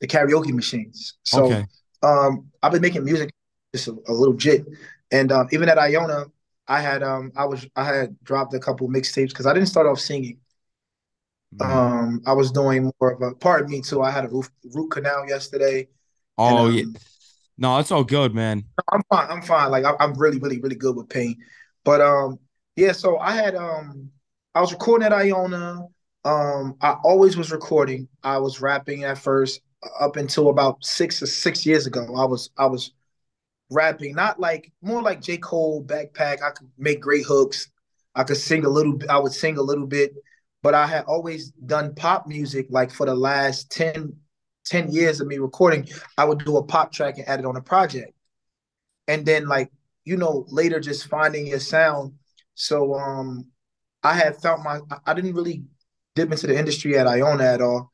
the 0.00 0.06
karaoke 0.06 0.52
machines. 0.52 1.14
So 1.24 1.46
okay. 1.46 1.64
um, 2.02 2.46
I've 2.62 2.72
been 2.72 2.82
making 2.82 3.04
music 3.04 3.30
just 3.74 3.88
a, 3.88 3.96
a 4.08 4.12
little 4.12 4.34
jit, 4.34 4.66
and 5.10 5.32
um, 5.32 5.48
even 5.52 5.68
at 5.68 5.78
Iona, 5.78 6.26
I 6.66 6.80
had 6.80 7.02
um 7.02 7.32
I 7.36 7.44
was 7.46 7.66
I 7.76 7.84
had 7.84 8.16
dropped 8.22 8.54
a 8.54 8.60
couple 8.60 8.88
mixtapes 8.88 9.28
because 9.28 9.46
I 9.46 9.54
didn't 9.54 9.68
start 9.68 9.86
off 9.86 10.00
singing. 10.00 10.38
Mm-hmm. 11.54 11.78
Um, 11.78 12.22
I 12.26 12.34
was 12.34 12.52
doing 12.52 12.92
more 13.00 13.12
of 13.12 13.22
a 13.22 13.34
part 13.34 13.62
of 13.62 13.70
me 13.70 13.80
too. 13.80 14.02
I 14.02 14.10
had 14.10 14.26
a 14.26 14.28
root, 14.28 14.50
root 14.74 14.90
canal 14.90 15.26
yesterday. 15.26 15.88
Oh 16.36 16.66
and, 16.66 16.68
um, 16.68 16.74
yeah, 16.74 17.00
no, 17.56 17.78
it's 17.78 17.90
all 17.90 18.04
good, 18.04 18.34
man. 18.34 18.64
I'm 18.92 19.02
fine. 19.10 19.30
I'm 19.30 19.42
fine. 19.42 19.70
Like 19.70 19.84
I'm 19.98 20.14
really, 20.14 20.38
really, 20.38 20.60
really 20.60 20.76
good 20.76 20.94
with 20.94 21.08
pain. 21.08 21.38
But 21.84 22.00
um, 22.00 22.38
yeah. 22.76 22.92
So 22.92 23.18
I 23.18 23.32
had 23.32 23.56
um, 23.56 24.10
I 24.58 24.60
was 24.60 24.72
recording 24.72 25.06
at 25.06 25.12
Iona. 25.12 25.86
Um, 26.24 26.76
I 26.80 26.96
always 27.04 27.36
was 27.36 27.52
recording. 27.52 28.08
I 28.24 28.38
was 28.38 28.60
rapping 28.60 29.04
at 29.04 29.16
first 29.16 29.60
up 30.00 30.16
until 30.16 30.48
about 30.48 30.84
six 30.84 31.22
or 31.22 31.26
six 31.26 31.64
years 31.64 31.86
ago. 31.86 32.16
I 32.16 32.24
was 32.24 32.50
I 32.58 32.66
was 32.66 32.90
rapping, 33.70 34.16
not 34.16 34.40
like 34.40 34.72
more 34.82 35.00
like 35.00 35.20
J. 35.20 35.36
Cole 35.36 35.84
backpack. 35.84 36.42
I 36.42 36.50
could 36.50 36.68
make 36.76 37.00
great 37.00 37.24
hooks. 37.24 37.70
I 38.16 38.24
could 38.24 38.36
sing 38.36 38.64
a 38.64 38.68
little 38.68 38.98
I 39.08 39.20
would 39.20 39.30
sing 39.30 39.58
a 39.58 39.62
little 39.62 39.86
bit, 39.86 40.12
but 40.64 40.74
I 40.74 40.88
had 40.88 41.04
always 41.04 41.52
done 41.52 41.94
pop 41.94 42.26
music 42.26 42.66
like 42.68 42.90
for 42.90 43.06
the 43.06 43.14
last 43.14 43.70
10, 43.70 44.12
10 44.64 44.90
years 44.90 45.20
of 45.20 45.28
me 45.28 45.38
recording. 45.38 45.88
I 46.16 46.24
would 46.24 46.44
do 46.44 46.56
a 46.56 46.64
pop 46.64 46.90
track 46.90 47.18
and 47.18 47.28
add 47.28 47.38
it 47.38 47.46
on 47.46 47.54
a 47.54 47.62
project. 47.62 48.12
And 49.06 49.24
then 49.24 49.46
like, 49.46 49.70
you 50.04 50.16
know, 50.16 50.46
later 50.48 50.80
just 50.80 51.06
finding 51.06 51.46
your 51.46 51.60
sound. 51.60 52.14
So 52.56 52.94
um 52.94 53.52
I 54.02 54.14
had 54.14 54.40
felt 54.40 54.62
my 54.62 54.80
I 55.06 55.14
didn't 55.14 55.34
really 55.34 55.64
dip 56.14 56.30
into 56.30 56.46
the 56.46 56.58
industry 56.58 56.96
at 56.96 57.06
Iona 57.06 57.44
at 57.44 57.60
all. 57.60 57.92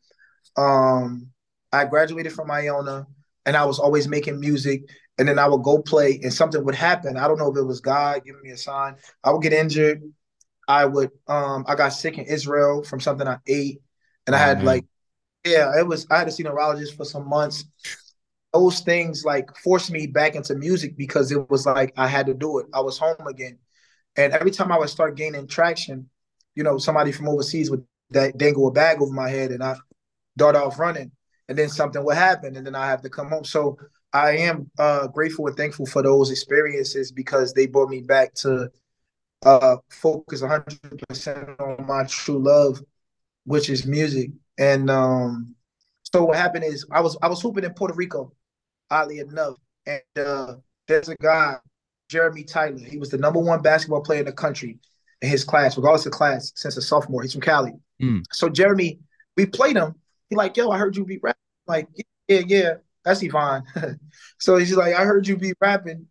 Um 0.56 1.28
I 1.72 1.84
graduated 1.84 2.32
from 2.32 2.50
Iona 2.50 3.06
and 3.46 3.56
I 3.56 3.64
was 3.64 3.78
always 3.78 4.08
making 4.08 4.40
music 4.40 4.82
and 5.18 5.28
then 5.28 5.38
I 5.38 5.48
would 5.48 5.62
go 5.62 5.82
play 5.82 6.20
and 6.22 6.32
something 6.32 6.64
would 6.64 6.74
happen. 6.74 7.16
I 7.16 7.28
don't 7.28 7.38
know 7.38 7.50
if 7.50 7.56
it 7.56 7.62
was 7.62 7.80
God 7.80 8.22
giving 8.24 8.42
me 8.42 8.50
a 8.50 8.56
sign. 8.56 8.96
I 9.22 9.32
would 9.32 9.42
get 9.42 9.52
injured. 9.52 10.02
I 10.66 10.84
would 10.84 11.10
um 11.26 11.64
I 11.68 11.74
got 11.74 11.90
sick 11.90 12.18
in 12.18 12.24
Israel 12.24 12.82
from 12.82 13.00
something 13.00 13.26
I 13.26 13.38
ate 13.46 13.80
and 14.26 14.34
I 14.34 14.38
had 14.38 14.58
mm-hmm. 14.58 14.66
like 14.66 14.84
yeah, 15.44 15.78
it 15.78 15.86
was 15.86 16.06
I 16.10 16.18
had 16.18 16.26
to 16.26 16.32
see 16.32 16.42
a 16.42 16.48
neurologist 16.48 16.96
for 16.96 17.04
some 17.04 17.28
months. 17.28 17.64
Those 18.52 18.80
things 18.80 19.24
like 19.24 19.54
forced 19.58 19.90
me 19.90 20.06
back 20.06 20.36
into 20.36 20.54
music 20.54 20.96
because 20.96 21.30
it 21.32 21.50
was 21.50 21.66
like 21.66 21.92
I 21.96 22.06
had 22.06 22.26
to 22.26 22.34
do 22.34 22.58
it. 22.58 22.66
I 22.72 22.80
was 22.80 22.98
home 22.98 23.26
again. 23.28 23.58
And 24.16 24.32
every 24.32 24.50
time 24.50 24.70
I 24.70 24.78
would 24.78 24.88
start 24.88 25.16
gaining 25.16 25.46
traction, 25.46 26.08
you 26.54 26.62
know, 26.62 26.78
somebody 26.78 27.12
from 27.12 27.28
overseas 27.28 27.70
would 27.70 27.84
that 28.10 28.36
dangle 28.38 28.68
a 28.68 28.70
bag 28.70 29.00
over 29.00 29.12
my 29.12 29.28
head 29.28 29.50
and 29.50 29.62
I 29.62 29.76
dart 30.36 30.56
off 30.56 30.78
running 30.78 31.10
and 31.48 31.58
then 31.58 31.68
something 31.68 32.04
would 32.04 32.16
happen 32.16 32.56
and 32.56 32.66
then 32.66 32.74
I 32.74 32.86
have 32.86 33.02
to 33.02 33.08
come 33.10 33.28
home. 33.28 33.44
So 33.44 33.76
I 34.12 34.36
am 34.38 34.70
uh, 34.78 35.08
grateful 35.08 35.46
and 35.48 35.56
thankful 35.56 35.86
for 35.86 36.02
those 36.02 36.30
experiences 36.30 37.10
because 37.10 37.52
they 37.52 37.66
brought 37.66 37.90
me 37.90 38.00
back 38.00 38.34
to 38.34 38.70
uh, 39.44 39.76
focus 39.90 40.42
100% 40.42 41.60
on 41.60 41.86
my 41.86 42.04
true 42.04 42.38
love, 42.38 42.80
which 43.44 43.68
is 43.68 43.86
music. 43.86 44.30
And 44.58 44.88
um, 44.88 45.54
so 46.12 46.24
what 46.24 46.36
happened 46.36 46.64
is 46.64 46.86
I 46.90 47.00
was 47.00 47.18
I 47.22 47.28
was 47.28 47.42
hooping 47.42 47.64
in 47.64 47.74
Puerto 47.74 47.94
Rico, 47.94 48.32
oddly 48.90 49.18
enough, 49.18 49.56
and 49.86 50.02
uh, 50.16 50.54
there's 50.86 51.08
a 51.08 51.16
guy, 51.16 51.56
Jeremy 52.08 52.44
Tyler. 52.44 52.78
He 52.78 52.98
was 52.98 53.10
the 53.10 53.18
number 53.18 53.40
one 53.40 53.62
basketball 53.62 54.02
player 54.02 54.20
in 54.20 54.26
the 54.26 54.32
country 54.32 54.78
in 55.22 55.28
his 55.28 55.44
class, 55.44 55.76
regardless 55.76 56.06
of 56.06 56.12
class, 56.12 56.52
since 56.54 56.76
a 56.76 56.82
sophomore. 56.82 57.22
He's 57.22 57.32
from 57.32 57.40
Cali. 57.40 57.72
Mm. 58.00 58.24
So 58.32 58.48
Jeremy, 58.48 59.00
we 59.36 59.46
played 59.46 59.76
him. 59.76 59.94
He 60.28 60.36
like, 60.36 60.56
yo, 60.56 60.70
I 60.70 60.78
heard 60.78 60.96
you 60.96 61.04
be 61.04 61.18
rapping. 61.22 61.38
Like, 61.66 61.88
yeah, 62.28 62.42
yeah, 62.46 62.74
that's 63.04 63.22
Yvonne. 63.22 63.64
so 64.38 64.56
he's 64.56 64.76
like, 64.76 64.94
I 64.94 65.04
heard 65.04 65.26
you 65.26 65.36
be 65.36 65.52
rapping. 65.60 66.06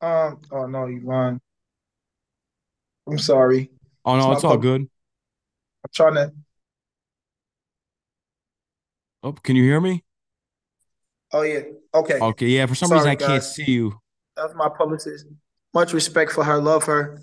Um, 0.00 0.40
oh 0.50 0.66
no, 0.66 0.86
Yvonne. 0.86 1.40
I'm 3.06 3.18
sorry. 3.18 3.70
Oh 4.04 4.16
no, 4.16 4.32
it's, 4.32 4.38
it's 4.38 4.44
all 4.44 4.56
good. 4.56 4.82
I'm 4.82 5.90
trying 5.94 6.14
to. 6.14 6.32
Oh, 9.22 9.32
can 9.32 9.54
you 9.54 9.62
hear 9.62 9.80
me? 9.80 10.02
Oh 11.32 11.42
yeah. 11.42 11.60
Okay. 11.94 12.18
Okay. 12.18 12.46
Yeah. 12.46 12.66
For 12.66 12.74
some 12.74 12.88
sorry, 12.88 13.00
reason, 13.00 13.10
I 13.10 13.14
guys. 13.14 13.28
can't 13.28 13.44
see 13.44 13.72
you. 13.72 14.00
That's 14.36 14.54
my 14.54 14.68
publicist. 14.68 15.26
Much 15.74 15.92
respect 15.92 16.32
for 16.32 16.44
her. 16.44 16.58
Love 16.58 16.84
her. 16.84 17.22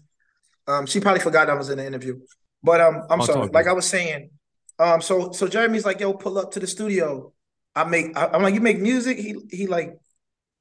Um, 0.67 0.85
she 0.85 0.99
probably 0.99 1.21
forgot 1.21 1.49
I 1.49 1.55
was 1.55 1.69
in 1.69 1.77
the 1.77 1.85
interview, 1.85 2.19
but 2.61 2.79
um, 2.79 3.03
I'm 3.09 3.21
oh, 3.21 3.25
sorry. 3.25 3.47
Like 3.47 3.67
I 3.67 3.73
was 3.73 3.87
saying, 3.87 4.29
um, 4.77 5.01
so 5.01 5.31
so 5.31 5.47
Jeremy's 5.47 5.85
like, 5.85 5.99
yo, 5.99 6.13
pull 6.13 6.37
up 6.37 6.51
to 6.51 6.59
the 6.59 6.67
studio. 6.67 7.33
I 7.75 7.83
make. 7.85 8.15
I, 8.15 8.27
I'm 8.27 8.43
like, 8.43 8.53
you 8.53 8.61
make 8.61 8.79
music. 8.79 9.17
He 9.17 9.35
he 9.49 9.67
like, 9.67 9.97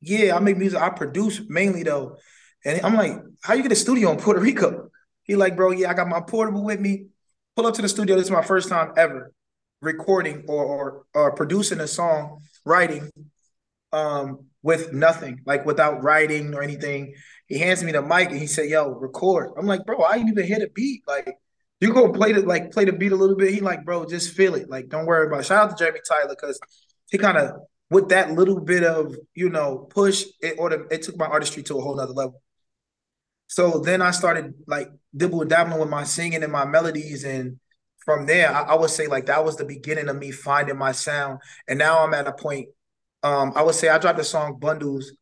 yeah, 0.00 0.34
I 0.34 0.40
make 0.40 0.56
music. 0.56 0.80
I 0.80 0.88
produce 0.90 1.42
mainly 1.48 1.82
though, 1.82 2.16
and 2.64 2.80
I'm 2.84 2.94
like, 2.94 3.12
how 3.42 3.54
you 3.54 3.62
get 3.62 3.72
a 3.72 3.76
studio 3.76 4.10
in 4.12 4.18
Puerto 4.18 4.40
Rico? 4.40 4.90
He 5.24 5.36
like, 5.36 5.56
bro, 5.56 5.72
yeah, 5.72 5.90
I 5.90 5.94
got 5.94 6.08
my 6.08 6.20
portable 6.20 6.64
with 6.64 6.80
me. 6.80 7.08
Pull 7.54 7.66
up 7.66 7.74
to 7.74 7.82
the 7.82 7.88
studio. 7.88 8.16
This 8.16 8.26
is 8.26 8.30
my 8.30 8.42
first 8.42 8.70
time 8.70 8.92
ever 8.96 9.32
recording 9.82 10.44
or 10.48 10.64
or, 10.64 11.04
or 11.14 11.32
producing 11.34 11.80
a 11.80 11.86
song, 11.86 12.40
writing, 12.64 13.10
um, 13.92 14.46
with 14.62 14.92
nothing, 14.92 15.40
like 15.46 15.64
without 15.66 16.02
writing 16.02 16.54
or 16.54 16.62
anything. 16.62 17.14
He 17.46 17.58
hands 17.58 17.82
me 17.82 17.92
the 17.92 18.02
mic 18.02 18.30
and 18.30 18.38
he 18.38 18.46
said, 18.46 18.68
"Yo, 18.68 18.90
record." 18.90 19.50
I'm 19.56 19.66
like, 19.66 19.84
"Bro, 19.86 19.98
I 20.02 20.16
ain't 20.16 20.28
even 20.28 20.44
hit 20.44 20.62
a 20.62 20.68
beat. 20.74 21.02
Like, 21.06 21.34
you 21.80 21.92
go 21.94 22.12
play 22.12 22.32
the 22.32 22.42
like 22.42 22.70
play 22.72 22.84
the 22.84 22.92
beat 22.92 23.12
a 23.12 23.16
little 23.16 23.36
bit." 23.36 23.54
He 23.54 23.60
like, 23.60 23.84
"Bro, 23.84 24.06
just 24.06 24.34
feel 24.34 24.54
it. 24.54 24.68
Like, 24.68 24.88
don't 24.88 25.06
worry 25.06 25.26
about." 25.26 25.40
It. 25.40 25.46
Shout 25.46 25.70
out 25.70 25.76
to 25.76 25.82
Jeremy 25.82 26.00
Tyler 26.06 26.36
because 26.38 26.60
he 27.10 27.18
kind 27.18 27.38
of 27.38 27.52
with 27.90 28.08
that 28.10 28.32
little 28.32 28.60
bit 28.60 28.84
of 28.84 29.14
you 29.34 29.48
know 29.48 29.88
push 29.90 30.24
it 30.40 30.56
or 30.58 30.72
it 30.72 31.02
took 31.02 31.16
my 31.16 31.26
artistry 31.26 31.62
to 31.64 31.78
a 31.78 31.80
whole 31.80 31.96
nother 31.96 32.12
level. 32.12 32.42
So 33.46 33.78
then 33.80 34.02
I 34.02 34.10
started 34.10 34.54
like 34.66 34.90
dibble 35.16 35.44
dabbling 35.46 35.80
with 35.80 35.88
my 35.88 36.04
singing 36.04 36.42
and 36.42 36.52
my 36.52 36.66
melodies, 36.66 37.24
and 37.24 37.58
from 38.04 38.26
there 38.26 38.54
I, 38.54 38.62
I 38.62 38.74
would 38.74 38.90
say 38.90 39.06
like 39.06 39.26
that 39.26 39.44
was 39.44 39.56
the 39.56 39.64
beginning 39.64 40.08
of 40.08 40.16
me 40.16 40.32
finding 40.32 40.76
my 40.76 40.92
sound. 40.92 41.40
And 41.66 41.78
now 41.78 42.04
I'm 42.04 42.14
at 42.14 42.26
a 42.26 42.32
point. 42.32 42.68
Um, 43.22 43.52
I 43.56 43.62
would 43.62 43.74
say 43.74 43.88
I 43.88 43.98
dropped 43.98 44.18
the 44.18 44.24
song 44.24 44.58
"Bundles," 44.58 45.12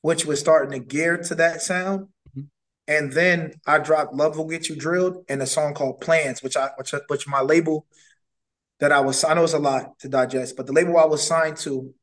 which 0.00 0.24
was 0.24 0.40
starting 0.40 0.72
to 0.72 0.86
gear 0.86 1.18
to 1.18 1.34
that 1.36 1.62
sound. 1.62 2.08
Mm-hmm. 2.30 2.42
And 2.88 3.12
then 3.12 3.54
I 3.66 3.78
dropped 3.78 4.14
"Love 4.14 4.36
Will 4.36 4.46
Get 4.46 4.68
You 4.68 4.76
Drilled" 4.76 5.24
and 5.28 5.42
a 5.42 5.46
song 5.46 5.74
called 5.74 6.00
"Plans," 6.00 6.42
which 6.42 6.56
I 6.56 6.70
which, 6.76 6.94
which 7.08 7.28
my 7.28 7.40
label 7.40 7.86
that 8.82 8.90
I 8.90 9.00
was 9.00 9.22
I 9.22 9.34
know 9.34 9.44
it's 9.44 9.52
a 9.52 9.60
lot 9.60 9.96
to 10.00 10.08
digest, 10.08 10.56
but 10.56 10.66
the 10.66 10.72
label 10.72 10.98
I 10.98 11.04
was 11.04 11.24
signed 11.24 11.56
to, 11.58 11.94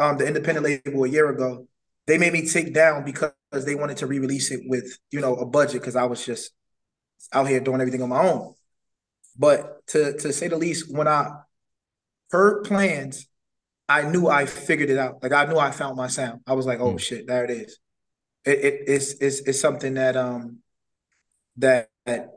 um, 0.00 0.18
the 0.18 0.26
independent 0.26 0.64
label 0.64 1.04
a 1.04 1.08
year 1.08 1.30
ago, 1.30 1.68
they 2.08 2.18
made 2.18 2.32
me 2.32 2.48
take 2.48 2.74
down 2.74 3.04
because 3.04 3.32
they 3.64 3.76
wanted 3.76 3.98
to 3.98 4.08
re-release 4.08 4.50
it 4.50 4.62
with 4.66 4.98
you 5.12 5.20
know 5.20 5.36
a 5.36 5.46
budget 5.46 5.80
because 5.80 5.94
I 5.94 6.04
was 6.04 6.26
just 6.26 6.50
out 7.32 7.48
here 7.48 7.60
doing 7.60 7.80
everything 7.80 8.02
on 8.02 8.08
my 8.08 8.28
own. 8.28 8.54
But 9.38 9.86
to 9.88 10.16
to 10.18 10.32
say 10.32 10.48
the 10.48 10.56
least, 10.56 10.92
when 10.92 11.06
I 11.06 11.30
heard 12.30 12.64
plans, 12.64 13.28
I 13.88 14.02
knew 14.02 14.28
I 14.28 14.46
figured 14.46 14.90
it 14.90 14.98
out. 14.98 15.22
Like 15.22 15.32
I 15.32 15.44
knew 15.44 15.58
I 15.58 15.70
found 15.70 15.96
my 15.96 16.06
sound. 16.06 16.40
I 16.46 16.54
was 16.54 16.66
like, 16.66 16.80
oh 16.80 16.94
mm. 16.94 17.00
shit, 17.00 17.26
there 17.26 17.44
it 17.44 17.50
is. 17.50 17.78
It, 18.44 18.58
it 18.58 18.80
it's 18.86 19.12
it's 19.20 19.40
it's 19.40 19.60
something 19.60 19.94
that 19.94 20.16
um 20.16 20.58
that, 21.56 21.88
that 22.06 22.30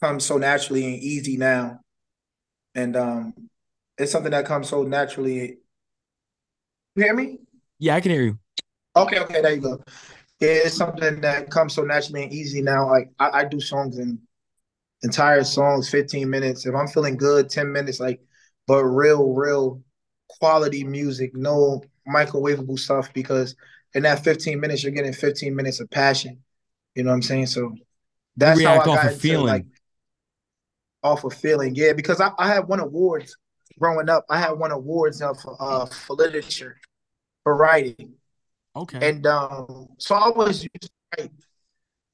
comes 0.00 0.24
so 0.24 0.38
naturally 0.38 0.84
and 0.84 1.02
easy 1.02 1.36
now. 1.36 1.80
And 2.74 2.96
um 2.96 3.34
it's 3.98 4.12
something 4.12 4.32
that 4.32 4.46
comes 4.46 4.68
so 4.68 4.82
naturally. 4.82 5.58
You 6.96 7.04
hear 7.04 7.14
me? 7.14 7.38
Yeah, 7.78 7.96
I 7.96 8.00
can 8.00 8.12
hear 8.12 8.22
you. 8.22 8.38
Okay, 8.96 9.18
okay, 9.18 9.42
there 9.42 9.54
you 9.54 9.60
go. 9.60 9.82
Yeah, 10.40 10.48
it's 10.50 10.76
something 10.76 11.20
that 11.20 11.50
comes 11.50 11.74
so 11.74 11.82
naturally 11.82 12.24
and 12.24 12.32
easy 12.32 12.62
now. 12.62 12.90
Like 12.90 13.10
I, 13.18 13.40
I 13.40 13.44
do 13.44 13.60
songs 13.60 13.98
in 13.98 14.20
entire 15.02 15.44
songs, 15.44 15.90
15 15.90 16.28
minutes. 16.28 16.66
If 16.66 16.74
I'm 16.74 16.88
feeling 16.88 17.16
good, 17.16 17.50
10 17.50 17.70
minutes, 17.70 18.00
like, 18.00 18.20
but 18.66 18.82
real, 18.84 19.32
real 19.32 19.82
quality 20.38 20.84
music, 20.84 21.34
no 21.34 21.82
microwavable 22.08 22.78
stuff 22.78 23.12
because 23.12 23.56
in 23.94 24.02
that 24.02 24.24
15 24.24 24.60
minutes, 24.60 24.82
you're 24.82 24.92
getting 24.92 25.12
15 25.12 25.54
minutes 25.54 25.80
of 25.80 25.90
passion. 25.90 26.42
You 26.94 27.04
know 27.04 27.10
what 27.10 27.16
I'm 27.16 27.22
saying? 27.22 27.46
So 27.46 27.74
that's 28.36 28.62
how 28.62 28.80
I 28.80 28.84
got 28.84 29.12
feeling. 29.14 29.46
like 29.46 29.66
off 31.02 31.24
of 31.24 31.34
feeling. 31.34 31.74
Yeah, 31.74 31.92
because 31.92 32.20
I, 32.20 32.30
I 32.38 32.48
had 32.48 32.66
won 32.66 32.80
awards 32.80 33.36
growing 33.78 34.08
up. 34.08 34.24
I 34.28 34.38
had 34.38 34.52
won 34.52 34.72
awards 34.72 35.22
uh, 35.22 35.34
for, 35.34 35.56
uh, 35.60 35.86
for 35.86 36.16
literature, 36.16 36.78
for 37.42 37.56
writing. 37.56 38.14
Okay. 38.74 39.08
And 39.08 39.26
um, 39.26 39.88
so 39.98 40.14
I 40.14 40.30
was 40.30 40.62
used 40.62 40.82
to 40.82 40.90
write, 41.18 41.30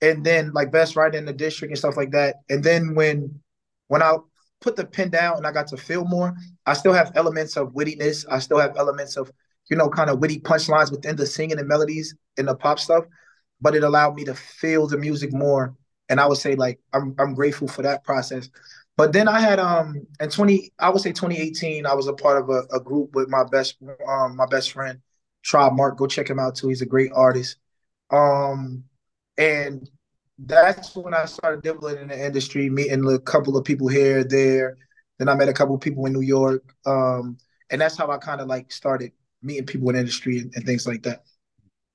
and 0.03 0.25
then 0.25 0.53
like 0.53 0.71
best 0.71 0.97
writer 0.97 1.17
in 1.17 1.25
the 1.25 1.33
district 1.33 1.71
and 1.71 1.79
stuff 1.79 1.97
like 1.97 2.11
that. 2.11 2.37
And 2.51 2.63
then 2.63 2.95
when 2.95 3.41
when 3.89 4.03
I 4.03 4.17
put 4.61 4.77
the 4.77 4.87
pen 4.87 5.11
down 5.11 5.39
and 5.39 5.47
I 5.47 5.53
got 5.53 5.69
to 5.69 5.77
feel 5.77 6.05
more, 6.05 6.35
I 6.67 6.75
still 6.75 6.93
have 6.93 7.13
elements 7.15 7.57
of 7.57 7.73
wittiness. 7.73 8.25
I 8.31 8.39
still 8.39 8.59
have 8.59 8.77
elements 8.77 9.17
of 9.17 9.31
you 9.71 9.77
know 9.77 9.89
kind 9.89 10.11
of 10.11 10.19
witty 10.19 10.41
punchlines 10.41 10.91
within 10.91 11.17
the 11.17 11.27
singing 11.27 11.59
and 11.59 11.69
melodies 11.69 12.15
and 12.39 12.49
the 12.49 12.55
pop 12.55 12.79
stuff. 12.79 13.05
But 13.61 13.75
it 13.75 13.85
allowed 13.85 14.15
me 14.15 14.25
to 14.25 14.35
feel 14.35 14.87
the 14.87 14.99
music 14.99 15.33
more. 15.33 15.75
And 16.09 16.21
I 16.21 16.27
would 16.27 16.39
say 16.39 16.55
like 16.55 16.81
I'm 16.93 17.15
I'm 17.19 17.35
grateful 17.35 17.69
for 17.69 17.83
that 17.83 18.05
process. 18.05 18.49
But 18.97 19.13
then 19.13 19.29
I 19.29 19.41
had 19.41 19.59
um 19.59 20.07
in 20.21 20.29
20, 20.29 20.73
I 20.79 20.91
would 20.91 21.01
say 21.01 21.13
2018, 21.13 21.87
I 21.87 21.95
was 21.95 22.07
a 22.07 22.13
part 22.13 22.43
of 22.43 22.51
a, 22.51 22.65
a 22.77 22.81
group 22.81 23.15
with 23.15 23.29
my 23.29 23.45
best 23.45 23.77
um 24.07 24.37
my 24.37 24.47
best 24.47 24.73
friend, 24.73 25.01
Tribe 25.43 25.73
Mark. 25.75 25.97
Go 25.97 26.07
check 26.07 26.29
him 26.29 26.39
out 26.39 26.57
too. 26.57 26.69
He's 26.69 26.83
a 26.83 26.87
great 26.87 27.13
artist. 27.15 27.57
Um 28.11 28.85
and 29.39 29.89
that's 30.47 30.97
when 30.97 31.15
I 31.15 31.27
started 31.27 31.63
dibbling 31.63 31.99
in 31.99 32.09
the 32.09 32.27
industry, 32.27 32.71
meeting 32.71 33.07
a 33.07 33.19
couple 33.19 33.57
of 33.57 33.65
people 33.65 33.89
here, 33.89 34.25
there. 34.25 34.79
Then 35.19 35.29
I 35.29 35.35
met 35.35 35.49
a 35.49 35.53
couple 35.53 35.75
of 35.75 35.81
people 35.81 36.07
in 36.07 36.13
New 36.13 36.23
York. 36.23 36.75
Um, 36.87 37.37
and 37.71 37.81
that's 37.81 37.97
how 37.97 38.11
I 38.11 38.17
kind 38.17 38.41
of 38.41 38.49
like 38.49 38.73
started 38.73 39.13
meeting 39.43 39.67
people 39.67 39.91
in 39.91 39.97
industry 39.97 40.39
and, 40.39 40.53
and, 40.55 40.65
things 40.65 40.87
like 40.87 41.03
that. 41.03 41.25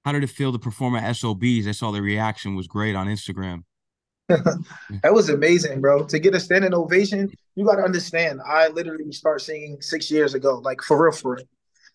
How 0.04 0.12
did 0.12 0.24
it 0.24 0.30
feel 0.30 0.52
to 0.52 0.60
perform 0.60 0.96
at 0.96 1.16
SOBs? 1.16 1.68
I 1.68 1.72
saw 1.72 1.92
the 1.92 2.02
reaction 2.02 2.56
was 2.56 2.68
great 2.68 2.96
on 2.96 3.08
Instagram. 3.08 3.64
that 4.28 5.14
was 5.14 5.30
amazing, 5.30 5.82
bro. 5.82 6.06
To 6.06 6.20
get 6.20 6.36
a 6.36 6.40
standing 6.40 6.74
ovation, 6.74 7.32
you 7.56 7.66
got 7.66 7.76
to 7.76 7.84
understand. 7.84 8.42
I 8.48 8.68
literally 8.70 9.12
start 9.12 9.42
singing 9.42 9.82
six 9.82 10.10
years 10.10 10.34
ago, 10.34 10.60
like 10.64 10.82
for 10.82 11.04
real, 11.04 11.12
for 11.12 11.36
real. 11.36 11.46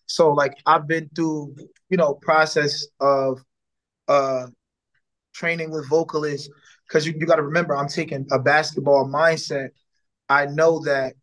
So 0.05 0.31
like 0.31 0.57
I've 0.65 0.87
been 0.87 1.09
through, 1.15 1.55
you 1.89 1.97
know, 1.97 2.13
process 2.15 2.85
of 2.99 3.41
uh 4.07 4.47
training 5.41 5.71
with 5.71 5.89
vocalists 5.89 6.49
because 6.87 7.07
you, 7.07 7.15
you 7.17 7.25
got 7.25 7.37
to 7.37 7.41
remember 7.41 7.75
I'm 7.75 7.87
taking 7.87 8.27
a 8.31 8.37
basketball 8.37 9.09
mindset. 9.09 9.69
I 10.29 10.45
know 10.45 10.83
that, 10.85 11.15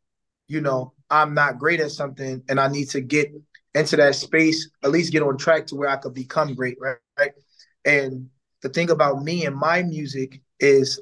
you 0.49 0.61
know, 0.61 0.93
I'm 1.09 1.35
not 1.35 1.59
great 1.59 1.79
at 1.79 1.93
something 1.93 2.43
and 2.49 2.59
I 2.59 2.67
need 2.67 2.91
to 2.91 3.01
get 3.01 3.33
into 3.75 3.97
that 3.97 4.17
space, 4.17 4.71
at 4.83 4.91
least 4.91 5.13
get 5.13 5.23
on 5.23 5.39
track 5.39 5.67
to 5.69 5.77
where 5.77 5.89
I 5.89 5.97
could 5.97 6.15
become 6.15 6.55
great, 6.55 6.77
right? 6.81 6.97
right? 7.17 7.31
And 7.85 8.29
the 8.63 8.71
thing 8.71 8.91
about 8.91 9.23
me 9.23 9.47
and 9.47 9.55
my 9.55 9.85
music 9.85 10.41
is, 10.59 11.01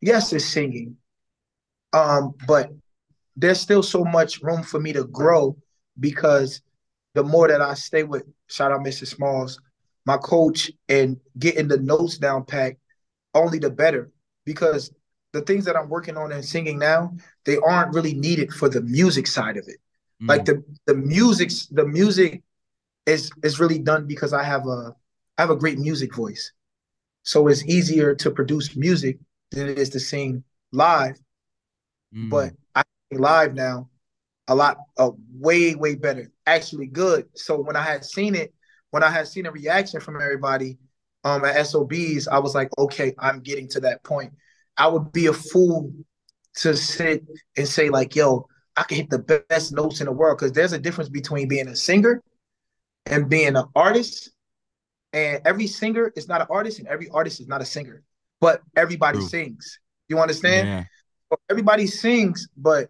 yes, 0.00 0.32
it's 0.32 0.46
singing, 0.46 0.96
um, 1.92 2.34
but 2.46 2.70
there's 3.36 3.60
still 3.60 3.82
so 3.82 4.02
much 4.02 4.40
room 4.40 4.62
for 4.62 4.80
me 4.80 4.94
to 4.94 5.04
grow 5.04 5.58
because 6.00 6.62
the 7.14 7.22
more 7.22 7.48
that 7.48 7.60
I 7.60 7.74
stay 7.74 8.02
with, 8.02 8.24
shout 8.48 8.72
out 8.72 8.80
Mr. 8.80 9.06
Smalls, 9.06 9.60
my 10.06 10.16
coach, 10.16 10.70
and 10.88 11.18
getting 11.38 11.68
the 11.68 11.78
notes 11.78 12.16
down 12.16 12.44
packed, 12.44 12.78
only 13.34 13.58
the 13.58 13.70
better. 13.70 14.10
Because 14.44 14.92
the 15.32 15.42
things 15.42 15.64
that 15.64 15.76
I'm 15.76 15.88
working 15.88 16.16
on 16.16 16.32
and 16.32 16.44
singing 16.44 16.78
now, 16.78 17.12
they 17.44 17.56
aren't 17.56 17.94
really 17.94 18.14
needed 18.14 18.52
for 18.52 18.68
the 18.68 18.80
music 18.80 19.26
side 19.26 19.56
of 19.56 19.68
it. 19.68 19.76
Mm. 20.22 20.28
Like 20.28 20.44
the 20.44 20.64
the 20.86 20.94
music, 20.94 21.50
the 21.70 21.84
music 21.84 22.42
is 23.04 23.30
is 23.42 23.60
really 23.60 23.78
done 23.78 24.06
because 24.06 24.32
I 24.32 24.44
have 24.44 24.66
a 24.66 24.94
I 25.36 25.42
have 25.42 25.50
a 25.50 25.56
great 25.56 25.78
music 25.78 26.14
voice. 26.14 26.52
So 27.24 27.48
it's 27.48 27.64
easier 27.64 28.14
to 28.14 28.30
produce 28.30 28.76
music 28.76 29.18
than 29.50 29.68
it 29.68 29.78
is 29.78 29.90
to 29.90 30.00
sing 30.00 30.44
live. 30.72 31.18
Mm. 32.14 32.30
But 32.30 32.52
I 32.74 32.82
sing 33.10 33.20
live 33.20 33.54
now 33.54 33.90
a 34.48 34.54
lot 34.54 34.78
uh, 34.96 35.10
way, 35.34 35.74
way 35.74 35.96
better. 35.96 36.30
Actually 36.46 36.86
good. 36.86 37.28
So 37.34 37.60
when 37.60 37.76
I 37.76 37.82
had 37.82 38.04
seen 38.04 38.34
it, 38.34 38.54
when 38.96 39.02
I 39.02 39.10
had 39.10 39.28
seen 39.28 39.44
a 39.44 39.50
reaction 39.50 40.00
from 40.00 40.16
everybody 40.16 40.78
um 41.22 41.44
at 41.44 41.66
SOBs, 41.66 42.28
I 42.28 42.38
was 42.38 42.54
like, 42.54 42.70
okay, 42.78 43.14
I'm 43.18 43.40
getting 43.40 43.68
to 43.68 43.80
that 43.80 44.02
point. 44.02 44.32
I 44.78 44.86
would 44.86 45.12
be 45.12 45.26
a 45.26 45.34
fool 45.34 45.92
to 46.62 46.74
sit 46.74 47.22
and 47.58 47.68
say, 47.68 47.90
like, 47.90 48.16
yo, 48.16 48.46
I 48.74 48.84
can 48.84 48.96
hit 48.96 49.10
the 49.10 49.18
best 49.50 49.74
notes 49.74 50.00
in 50.00 50.06
the 50.06 50.12
world 50.12 50.38
because 50.38 50.52
there's 50.52 50.72
a 50.72 50.78
difference 50.78 51.10
between 51.10 51.46
being 51.46 51.68
a 51.68 51.76
singer 51.76 52.22
and 53.04 53.28
being 53.28 53.54
an 53.54 53.66
artist. 53.74 54.30
And 55.12 55.42
every 55.44 55.66
singer 55.66 56.10
is 56.16 56.26
not 56.26 56.40
an 56.40 56.46
artist, 56.48 56.78
and 56.78 56.88
every 56.88 57.10
artist 57.10 57.38
is 57.38 57.48
not 57.48 57.60
a 57.60 57.66
singer. 57.66 58.02
But 58.40 58.62
everybody 58.76 59.18
True. 59.18 59.28
sings. 59.28 59.78
You 60.08 60.20
understand? 60.20 60.68
Yeah. 60.68 60.84
Everybody 61.50 61.86
sings, 61.86 62.48
but 62.56 62.88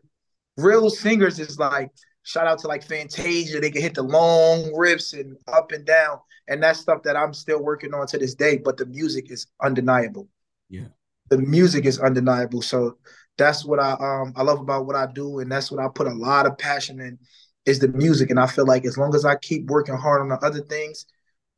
real 0.56 0.88
singers 0.88 1.40
is 1.40 1.58
like 1.58 1.90
shout 2.26 2.48
out 2.48 2.58
to 2.58 2.66
like 2.66 2.82
Fantasia. 2.82 3.60
They 3.60 3.70
can 3.70 3.80
hit 3.80 3.94
the 3.94 4.02
long 4.02 4.64
riffs 4.72 5.18
and 5.18 5.36
up 5.46 5.70
and 5.70 5.86
down. 5.86 6.18
And 6.48 6.62
that's 6.62 6.80
stuff 6.80 7.02
that 7.04 7.16
I'm 7.16 7.32
still 7.32 7.62
working 7.62 7.94
on 7.94 8.06
to 8.08 8.18
this 8.18 8.34
day. 8.34 8.58
But 8.58 8.76
the 8.76 8.86
music 8.86 9.30
is 9.30 9.46
undeniable. 9.62 10.28
Yeah. 10.68 10.88
The 11.30 11.38
music 11.38 11.86
is 11.86 12.00
undeniable. 12.00 12.62
So 12.62 12.98
that's 13.38 13.64
what 13.64 13.78
I 13.78 13.92
um 13.92 14.32
I 14.36 14.42
love 14.42 14.60
about 14.60 14.86
what 14.86 14.96
I 14.96 15.06
do, 15.06 15.38
and 15.40 15.50
that's 15.50 15.70
what 15.70 15.84
I 15.84 15.88
put 15.88 16.06
a 16.06 16.14
lot 16.14 16.46
of 16.46 16.58
passion 16.58 17.00
in 17.00 17.18
is 17.64 17.78
the 17.78 17.88
music. 17.88 18.30
And 18.30 18.40
I 18.40 18.46
feel 18.46 18.66
like 18.66 18.84
as 18.84 18.98
long 18.98 19.14
as 19.14 19.24
I 19.24 19.36
keep 19.36 19.66
working 19.66 19.96
hard 19.96 20.20
on 20.20 20.28
the 20.28 20.38
other 20.44 20.60
things, 20.60 21.06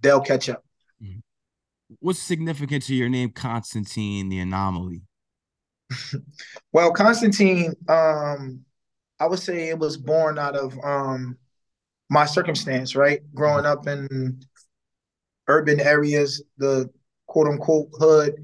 they'll 0.01 0.21
catch 0.21 0.49
up. 0.49 0.65
Mm-hmm. 1.03 1.21
What's 2.01 2.19
significant 2.19 2.85
to 2.85 2.95
your 2.95 3.09
name, 3.09 3.31
Constantine 3.31 4.29
the 4.29 4.41
Anomaly? 4.41 5.03
well, 6.73 6.93
Constantine, 6.93 7.75
um, 7.89 8.65
I 9.21 9.27
would 9.27 9.41
say 9.41 9.69
it 9.69 9.79
was 9.79 9.97
born 9.97 10.39
out 10.39 10.57
of 10.57 10.79
um 10.85 11.37
my 12.11 12.27
circumstance, 12.27 12.97
right? 12.97 13.21
Growing 13.35 13.67
up 13.67 13.87
in 13.87 14.41
urban 15.49 15.81
areas, 15.81 16.43
the 16.59 16.91
quote 17.27 17.49
unquote 17.49 17.89
hood, 17.99 18.35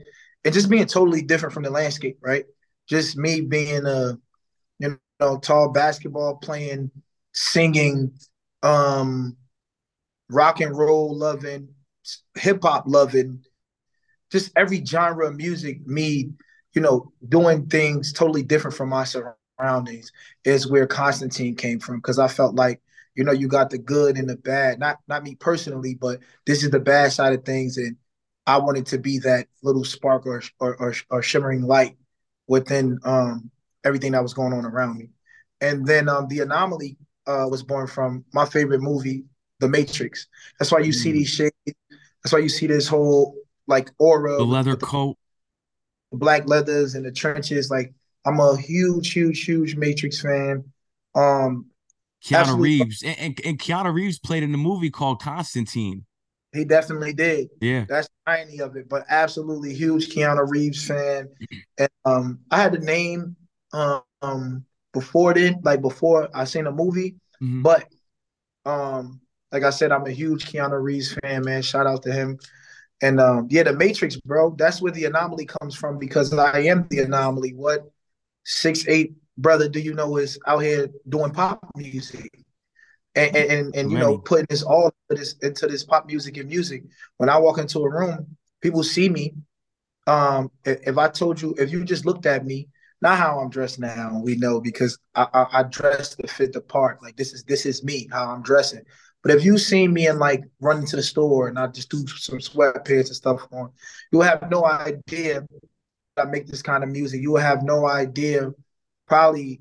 and 0.45 0.55
just 0.55 0.71
being 0.71 0.87
totally 0.87 1.23
different 1.23 1.53
from 1.53 1.63
the 1.63 1.71
landscape, 1.71 2.19
right? 2.23 2.45
just 2.89 3.17
me 3.17 3.41
being 3.41 3.87
a 3.87 4.19
you 4.79 4.99
know 5.21 5.39
tall 5.39 5.71
basketball 5.71 6.37
playing, 6.37 6.91
singing, 7.33 8.13
um, 8.63 9.37
rock 10.31 10.61
and 10.61 10.77
roll 10.77 11.17
loving, 11.17 11.69
hip 12.37 12.61
hop 12.63 12.85
loving, 12.87 13.43
just 14.33 14.53
every 14.57 14.85
genre 14.85 15.29
of 15.29 15.37
music. 15.37 15.87
Me, 15.87 16.31
you 16.75 16.83
know, 16.83 17.13
doing 17.29 17.67
things 17.67 18.13
totally 18.13 18.43
different 18.43 18.77
from 18.77 18.91
my 18.91 19.05
surroundings 19.05 19.39
is 20.45 20.71
where 20.71 20.87
Constantine 20.87 21.55
came 21.55 21.81
from 21.81 21.97
because 21.97 22.19
I 22.19 22.29
felt 22.29 22.55
like 22.55 22.81
you 23.15 23.25
know 23.25 23.33
you 23.33 23.49
got 23.49 23.71
the 23.71 23.79
good 23.79 24.17
and 24.17 24.29
the 24.29 24.37
bad. 24.37 24.79
Not 24.79 24.99
not 25.09 25.23
me 25.23 25.35
personally, 25.35 25.95
but 25.95 26.21
this 26.47 26.63
is 26.63 26.71
the 26.71 26.81
bad 26.81 27.13
side 27.13 27.33
of 27.33 27.45
things 27.45 27.77
and. 27.77 27.97
I 28.47 28.59
wanted 28.59 28.85
to 28.89 28.99
be 28.99 29.21
that 29.21 29.47
little 29.63 29.85
spark 29.85 30.27
or, 30.27 30.43
or, 30.61 30.77
or, 30.77 30.95
or 31.09 31.23
shimmering 31.23 31.63
light 31.63 31.97
within 32.47 32.99
um, 33.05 33.51
everything 33.85 34.13
that 34.13 34.23
was 34.23 34.35
going 34.35 34.53
on 34.53 34.65
around 34.65 34.99
me. 34.99 35.11
And 35.61 35.87
then 35.87 36.09
um, 36.09 36.29
the 36.29 36.41
anomaly 36.41 36.97
uh, 37.27 37.47
was 37.51 37.63
born 37.63 37.87
from 37.87 38.25
my 38.33 38.45
favorite 38.45 38.83
movie, 38.83 39.25
The 39.61 39.69
Matrix. 39.69 40.27
That's 40.59 40.71
why 40.71 40.81
you 40.81 40.93
mm. 40.93 40.97
see 40.97 41.13
these 41.13 41.29
shades. 41.29 41.55
That's 41.67 42.33
why 42.33 42.41
you 42.41 42.49
see 42.49 42.67
this 42.67 42.89
whole 42.89 43.35
like 43.67 43.91
aura. 43.99 44.37
The 44.37 44.45
leather 44.45 44.77
the, 44.77 44.85
coat, 44.85 45.17
the 46.13 46.19
black 46.19 46.47
leathers 46.47 46.95
and 46.95 47.05
the 47.05 47.13
trenches. 47.13 47.71
Like 47.71 47.95
I'm 48.27 48.41
a 48.41 48.57
huge, 48.57 49.13
huge, 49.13 49.45
huge 49.45 49.77
Matrix 49.77 50.21
fan. 50.21 50.65
Um, 51.15 51.67
Keanu 52.25 52.59
Reeves 52.59 53.03
and, 53.03 53.19
and, 53.19 53.41
and 53.45 53.59
Keanu 53.59 53.93
Reeves 53.93 54.19
played 54.19 54.43
in 54.43 54.55
a 54.55 54.59
movie 54.59 54.91
called 54.91 55.21
Constantine. 55.21 56.07
He 56.53 56.65
definitely 56.65 57.13
did. 57.13 57.49
Yeah. 57.61 57.85
That's 57.89 58.09
tiny 58.27 58.61
of 58.61 58.77
it, 58.77 58.89
but 58.89 59.05
absolutely 59.09 59.75
huge 59.75 60.09
Keanu 60.09 60.49
Reeves 60.49 60.87
fan. 60.87 61.29
And 61.79 61.89
um, 62.05 62.39
I 62.53 62.63
had 62.63 62.73
the 62.73 62.79
name 62.79 63.35
um 63.73 64.65
before 64.93 65.35
then, 65.35 65.61
like 65.65 65.83
before 65.83 66.29
I 66.33 66.45
seen 66.45 66.65
the 66.65 66.73
movie. 66.73 67.17
Mm-hmm. 67.43 67.63
But 67.63 67.87
um, 68.65 69.21
like 69.53 69.65
I 69.65 69.71
said, 69.71 69.93
I'm 69.93 70.07
a 70.07 70.11
huge 70.11 70.51
Keanu 70.51 70.81
Reeves 70.83 71.17
fan, 71.23 71.43
man. 71.45 71.63
Shout 71.63 71.87
out 71.87 72.03
to 72.05 72.13
him. 72.13 72.39
And 73.03 73.21
um, 73.21 73.49
yeah, 73.51 73.65
the 73.65 73.73
Matrix, 73.73 74.17
bro. 74.17 74.55
That's 74.57 74.81
where 74.81 74.93
the 74.93 75.05
anomaly 75.05 75.47
comes 75.47 75.75
from 75.75 75.99
because 75.99 76.33
I 76.33 76.61
am 76.61 76.87
the 76.89 77.01
anomaly. 77.01 77.53
What 77.55 77.91
six 78.45 78.87
eight 78.89 79.15
brother 79.37 79.69
do 79.69 79.81
you 79.81 79.95
know 79.95 80.17
is 80.17 80.39
out 80.47 80.61
here 80.61 80.89
doing 81.09 81.33
pop 81.33 81.67
music? 81.77 82.31
and 83.15 83.37
and, 83.37 83.77
and, 83.77 83.91
you 83.91 83.99
know 83.99 84.19
putting 84.19 84.47
this 84.49 84.63
all 84.63 84.93
into 85.09 85.21
this 85.21 85.35
into 85.43 85.67
this 85.67 85.85
pop 85.85 86.07
music 86.07 86.37
and 86.37 86.49
music. 86.49 86.85
When 87.17 87.29
I 87.29 87.39
walk 87.39 87.59
into 87.59 87.81
a 87.81 87.91
room, 87.91 88.37
people 88.61 88.83
see 88.83 89.09
me. 89.09 89.35
Um, 90.07 90.51
if 90.65 90.99
I 90.99 91.09
told 91.09 91.41
you, 91.41 91.55
if 91.59 91.73
you 91.73 91.85
just 91.85 92.05
looked 92.05 92.27
at 92.27 92.45
me, 92.45 92.69
not 93.01 93.19
how 93.19 93.39
I'm 93.39 93.49
dressed 93.49 93.79
now, 93.79 94.21
we 94.23 94.37
know 94.37 94.61
because 94.61 94.99
I, 95.15 95.27
I, 95.33 95.47
I 95.61 95.63
dress 95.65 96.15
to 96.17 96.27
fit 96.27 96.53
the 96.53 96.61
part. 96.61 97.03
Like 97.03 97.17
this 97.17 97.33
is 97.33 97.45
this 97.45 97.67
is 97.67 97.85
me, 97.85 98.09
how 98.13 98.31
I'm 98.31 98.43
dressing. 98.43 98.83
But 99.23 99.33
if 99.33 99.45
you 99.45 99.57
seen 99.57 99.95
me 99.95 100.07
and 100.07 100.19
like 100.19 100.43
run 100.61 100.81
into 100.81 100.97
the 100.97 101.03
store 101.03 101.49
and 101.49 101.59
I 101.59 101.69
just 101.69 101.91
do 101.91 102.05
some 102.07 102.41
sweatpants 102.41 103.07
and 103.07 103.17
stuff 103.17 103.47
on, 103.53 103.71
you 104.13 104.21
have 104.21 104.51
no 104.51 104.67
idea 104.67 105.47
I 106.17 106.25
make 106.25 106.47
this 106.47 106.63
kind 106.63 106.85
of 106.85 106.91
music. 106.91 107.21
You 107.21 107.33
will 107.33 107.41
have 107.41 107.63
no 107.63 107.87
idea 107.87 108.53
probably 109.07 109.61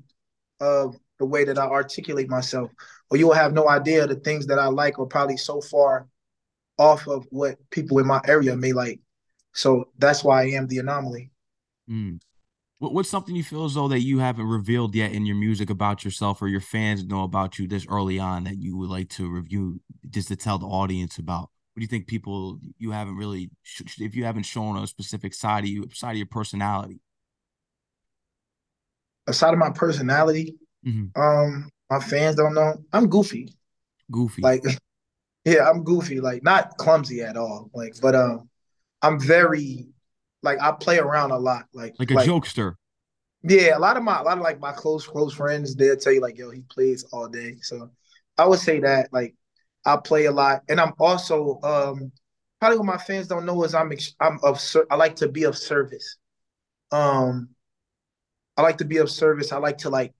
of 0.60 0.96
the 1.18 1.26
way 1.26 1.44
that 1.44 1.58
I 1.58 1.66
articulate 1.66 2.28
myself 2.28 2.70
or 3.10 3.16
you 3.16 3.26
will 3.26 3.34
have 3.34 3.52
no 3.52 3.68
idea 3.68 4.06
the 4.06 4.16
things 4.16 4.46
that 4.46 4.58
I 4.58 4.66
like 4.66 4.98
are 4.98 5.06
probably 5.06 5.36
so 5.36 5.60
far 5.60 6.08
off 6.78 7.06
of 7.06 7.26
what 7.30 7.58
people 7.70 7.98
in 7.98 8.06
my 8.06 8.20
area 8.26 8.56
may 8.56 8.72
like. 8.72 9.00
So 9.52 9.90
that's 9.98 10.24
why 10.24 10.42
I 10.42 10.46
am 10.50 10.66
the 10.66 10.78
anomaly. 10.78 11.30
Mm. 11.88 12.20
What's 12.80 13.08
something 13.08 13.36
you 13.36 13.44
feel 13.44 13.64
as 13.64 13.74
though 13.74 13.88
that 13.88 14.00
you 14.00 14.18
haven't 14.18 14.46
revealed 14.46 14.94
yet 14.94 15.12
in 15.12 15.24
your 15.24 15.36
music 15.36 15.70
about 15.70 16.04
yourself 16.04 16.42
or 16.42 16.48
your 16.48 16.60
fans 16.60 17.04
know 17.04 17.22
about 17.22 17.58
you 17.58 17.68
this 17.68 17.86
early 17.88 18.18
on 18.18 18.44
that 18.44 18.58
you 18.58 18.76
would 18.76 18.90
like 18.90 19.08
to 19.10 19.30
review 19.30 19.80
just 20.10 20.28
to 20.28 20.36
tell 20.36 20.58
the 20.58 20.66
audience 20.66 21.18
about? 21.18 21.50
What 21.74 21.80
do 21.80 21.82
you 21.82 21.88
think 21.88 22.06
people 22.06 22.60
you 22.78 22.92
haven't 22.92 23.16
really 23.16 23.50
if 23.98 24.14
you 24.14 24.24
haven't 24.24 24.44
shown 24.44 24.76
a 24.76 24.86
specific 24.86 25.34
side 25.34 25.64
of 25.64 25.70
you 25.70 25.88
side 25.92 26.12
of 26.12 26.16
your 26.18 26.26
personality? 26.26 27.00
aside 29.26 29.54
of 29.54 29.58
my 29.58 29.70
personality, 29.70 30.56
Mhm. 30.86 31.10
um, 31.16 31.68
my 31.90 31.98
fans 31.98 32.36
don't 32.36 32.54
know 32.54 32.74
I'm 32.92 33.08
goofy. 33.08 33.56
Goofy. 34.10 34.42
Like, 34.42 34.62
yeah, 35.44 35.68
I'm 35.68 35.82
goofy. 35.82 36.20
Like, 36.20 36.42
not 36.42 36.76
clumsy 36.76 37.22
at 37.22 37.36
all. 37.36 37.70
Like, 37.74 37.94
but 38.00 38.14
um, 38.14 38.48
I'm 39.02 39.18
very 39.18 39.88
like 40.42 40.60
I 40.60 40.72
play 40.72 40.98
around 40.98 41.30
a 41.30 41.38
lot. 41.38 41.64
Like, 41.72 41.94
like 41.98 42.10
a 42.10 42.14
jokester. 42.14 42.74
Yeah, 43.42 43.76
a 43.76 43.80
lot 43.80 43.96
of 43.96 44.02
my 44.02 44.20
a 44.20 44.22
lot 44.22 44.38
of 44.38 44.44
like 44.44 44.60
my 44.60 44.72
close 44.72 45.06
close 45.06 45.34
friends, 45.34 45.74
they'll 45.74 45.96
tell 45.96 46.12
you 46.12 46.20
like, 46.20 46.38
yo, 46.38 46.50
he 46.50 46.62
plays 46.62 47.04
all 47.12 47.28
day. 47.28 47.56
So 47.62 47.90
I 48.38 48.46
would 48.46 48.58
say 48.60 48.80
that 48.80 49.12
like 49.12 49.34
I 49.84 49.96
play 49.96 50.26
a 50.26 50.32
lot, 50.32 50.62
and 50.68 50.80
I'm 50.80 50.92
also 50.98 51.58
um 51.62 52.12
probably 52.60 52.78
what 52.78 52.86
my 52.86 52.98
fans 52.98 53.28
don't 53.28 53.46
know 53.46 53.64
is 53.64 53.74
I'm 53.74 53.92
I'm 54.20 54.38
of 54.42 54.60
I 54.90 54.96
like 54.96 55.16
to 55.16 55.28
be 55.28 55.44
of 55.44 55.56
service. 55.56 56.16
Um, 56.90 57.50
I 58.56 58.62
like 58.62 58.78
to 58.78 58.84
be 58.84 58.98
of 58.98 59.10
service. 59.10 59.52
I 59.52 59.58
like 59.58 59.78
to 59.78 59.90
like 59.90 60.14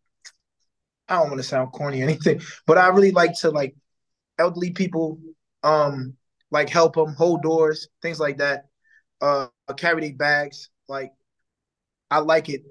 I 1.09 1.17
don't 1.17 1.29
want 1.29 1.39
to 1.39 1.49
sound 1.49 1.73
corny 1.73 2.01
or 2.01 2.05
anything, 2.09 2.41
but 2.67 2.79
I 2.79 2.89
really 2.89 3.13
like 3.13 3.39
to 3.41 3.51
like 3.51 3.75
elderly 4.39 4.73
people, 4.73 5.19
um, 5.63 6.15
like 6.51 6.69
help 6.69 6.95
them 6.97 7.15
hold 7.15 7.43
doors, 7.43 7.89
things 8.03 8.21
like 8.21 8.39
that. 8.39 8.67
Uh, 9.21 9.47
carry 9.77 10.03
their 10.03 10.17
bags. 10.17 10.71
Like 10.89 11.13
I 12.11 12.19
like 12.19 12.49
it 12.49 12.63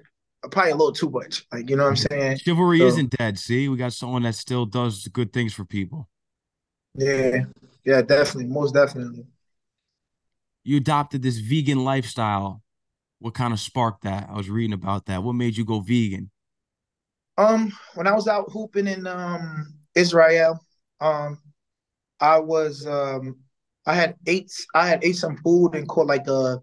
probably 0.50 0.72
a 0.72 0.76
little 0.76 0.92
too 0.92 1.10
much. 1.10 1.46
Like, 1.52 1.68
you 1.68 1.76
know 1.76 1.84
what 1.84 1.90
I'm 1.90 1.96
saying? 1.96 2.38
Chivalry 2.38 2.78
so, 2.78 2.86
isn't 2.86 3.10
dead. 3.10 3.38
See, 3.38 3.68
we 3.68 3.76
got 3.76 3.92
someone 3.92 4.22
that 4.22 4.34
still 4.34 4.66
does 4.66 5.08
good 5.08 5.32
things 5.32 5.52
for 5.52 5.64
people. 5.64 6.08
Yeah, 6.96 7.44
yeah, 7.84 8.02
definitely, 8.02 8.46
most 8.46 8.72
definitely. 8.74 9.26
You 10.62 10.78
adopted 10.78 11.22
this 11.22 11.38
vegan 11.38 11.84
lifestyle. 11.84 12.62
What 13.18 13.34
kind 13.34 13.52
of 13.52 13.60
sparked 13.60 14.04
that? 14.04 14.28
I 14.30 14.36
was 14.36 14.50
reading 14.50 14.72
about 14.74 15.06
that. 15.06 15.22
What 15.22 15.34
made 15.34 15.56
you 15.56 15.64
go 15.64 15.80
vegan? 15.80 16.30
Um, 17.36 17.72
when 17.94 18.06
I 18.06 18.12
was 18.12 18.28
out 18.28 18.50
hooping 18.52 18.86
in 18.86 19.06
um 19.06 19.74
Israel, 19.94 20.60
um, 21.00 21.38
I 22.20 22.38
was 22.38 22.86
um 22.86 23.36
I 23.86 23.94
had 23.94 24.16
ate 24.26 24.52
I 24.74 24.88
had 24.88 25.04
ate 25.04 25.16
some 25.16 25.36
food 25.38 25.74
and 25.74 25.88
caught 25.88 26.06
like 26.06 26.26
a 26.28 26.60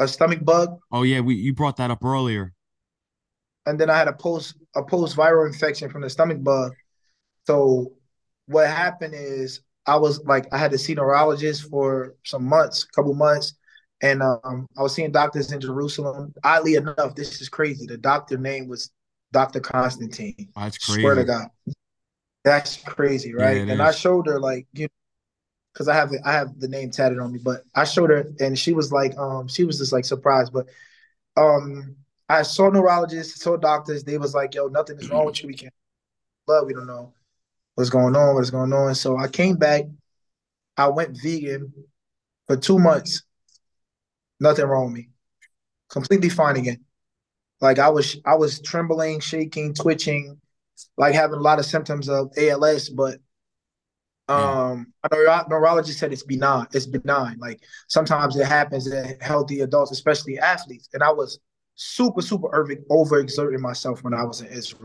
a 0.00 0.08
stomach 0.08 0.44
bug. 0.44 0.78
Oh 0.90 1.02
yeah, 1.02 1.20
we 1.20 1.34
you 1.36 1.54
brought 1.54 1.76
that 1.76 1.90
up 1.90 2.04
earlier 2.04 2.54
and 3.66 3.78
then 3.78 3.90
I 3.90 3.96
had 3.96 4.08
a 4.08 4.12
post 4.12 4.56
a 4.74 4.82
post 4.82 5.16
viral 5.16 5.46
infection 5.46 5.88
from 5.90 6.02
the 6.02 6.10
stomach 6.10 6.42
bug. 6.42 6.72
So 7.46 7.92
what 8.46 8.66
happened 8.66 9.14
is 9.14 9.60
I 9.86 9.96
was 9.96 10.24
like 10.24 10.46
I 10.52 10.58
had 10.58 10.70
to 10.72 10.78
see 10.78 10.94
neurologist 10.94 11.68
for 11.68 12.14
some 12.24 12.44
months, 12.44 12.84
couple 12.84 13.14
months, 13.14 13.54
and 14.02 14.22
um, 14.22 14.66
I 14.76 14.82
was 14.82 14.94
seeing 14.94 15.10
doctors 15.10 15.52
in 15.52 15.60
Jerusalem. 15.60 16.32
Oddly 16.44 16.76
enough, 16.76 17.14
this 17.14 17.40
is 17.40 17.48
crazy. 17.48 17.86
The 17.86 17.98
doctor 17.98 18.36
name 18.36 18.68
was 18.68 18.90
Dr. 19.32 19.60
Constantine. 19.60 20.50
That's 20.54 20.78
crazy. 20.78 21.00
Swear 21.00 21.14
to 21.16 21.24
God, 21.24 21.48
that's 22.44 22.76
crazy, 22.76 23.34
right? 23.34 23.56
Yeah, 23.56 23.72
and 23.72 23.80
is. 23.80 23.88
I 23.88 23.90
showed 23.92 24.26
her 24.26 24.38
like 24.38 24.66
you. 24.72 24.88
Because 25.72 25.88
I 25.88 25.94
have 25.94 26.12
I 26.26 26.32
have 26.32 26.60
the 26.60 26.68
name 26.68 26.90
tatted 26.90 27.18
on 27.18 27.32
me, 27.32 27.40
but 27.42 27.62
I 27.74 27.84
showed 27.84 28.10
her, 28.10 28.30
and 28.40 28.58
she 28.58 28.74
was 28.74 28.92
like, 28.92 29.16
um, 29.16 29.48
she 29.48 29.64
was 29.64 29.78
just 29.78 29.90
like 29.90 30.04
surprised. 30.04 30.52
But 30.52 30.66
um, 31.38 31.96
I 32.28 32.42
saw 32.42 32.68
neurologists, 32.68 33.42
saw 33.42 33.56
doctors. 33.56 34.04
They 34.04 34.18
was 34.18 34.34
like, 34.34 34.54
"Yo, 34.54 34.66
nothing 34.66 34.98
is 34.98 35.08
wrong 35.08 35.24
with 35.24 35.42
you. 35.42 35.48
We 35.48 35.54
can't, 35.54 35.72
but 36.46 36.66
we 36.66 36.74
don't 36.74 36.86
know 36.86 37.14
what's 37.82 37.90
going 37.90 38.14
on. 38.14 38.36
What's 38.36 38.50
going 38.50 38.72
on?" 38.72 38.94
So 38.94 39.18
I 39.18 39.26
came 39.26 39.56
back. 39.56 39.84
I 40.76 40.88
went 40.88 41.18
vegan 41.20 41.72
for 42.46 42.56
two 42.56 42.78
months. 42.78 43.24
Nothing 44.40 44.66
wrong 44.66 44.86
with 44.86 44.94
me. 44.94 45.08
Completely 45.90 46.28
fine 46.28 46.56
again. 46.56 46.84
Like 47.60 47.78
I 47.78 47.88
was, 47.90 48.16
I 48.24 48.34
was 48.34 48.60
trembling, 48.60 49.20
shaking, 49.20 49.74
twitching, 49.74 50.40
like 50.96 51.14
having 51.14 51.38
a 51.38 51.42
lot 51.42 51.58
of 51.58 51.64
symptoms 51.64 52.08
of 52.08 52.32
ALS, 52.36 52.88
but 52.88 53.18
um, 54.28 54.92
a 55.04 55.44
neurologist 55.48 55.98
said 55.98 56.12
it's 56.12 56.22
benign. 56.22 56.66
It's 56.72 56.86
benign. 56.86 57.38
Like 57.38 57.60
sometimes 57.88 58.36
it 58.36 58.46
happens 58.46 58.86
in 58.86 59.16
healthy 59.20 59.60
adults, 59.60 59.90
especially 59.90 60.38
athletes. 60.38 60.88
And 60.94 61.02
I 61.02 61.10
was 61.10 61.40
super, 61.74 62.22
super 62.22 62.54
over 62.54 62.74
overexerting 62.90 63.60
myself 63.60 64.02
when 64.02 64.14
I 64.14 64.24
was 64.24 64.40
in 64.40 64.48
Israel. 64.48 64.84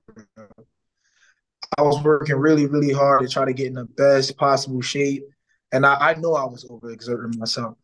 I 1.78 1.82
was 1.82 2.02
working 2.04 2.36
really, 2.36 2.66
really 2.66 2.94
hard 2.94 3.22
to 3.22 3.28
try 3.28 3.46
to 3.46 3.54
get 3.54 3.68
in 3.68 3.74
the 3.74 3.86
best 3.86 4.38
possible 4.38 4.82
shape. 4.82 5.24
And 5.72 5.86
I, 5.86 6.12
I 6.12 6.14
know 6.16 6.36
I 6.36 6.46
was 6.46 6.66
overexerting 6.66 7.38
myself. 7.38 7.78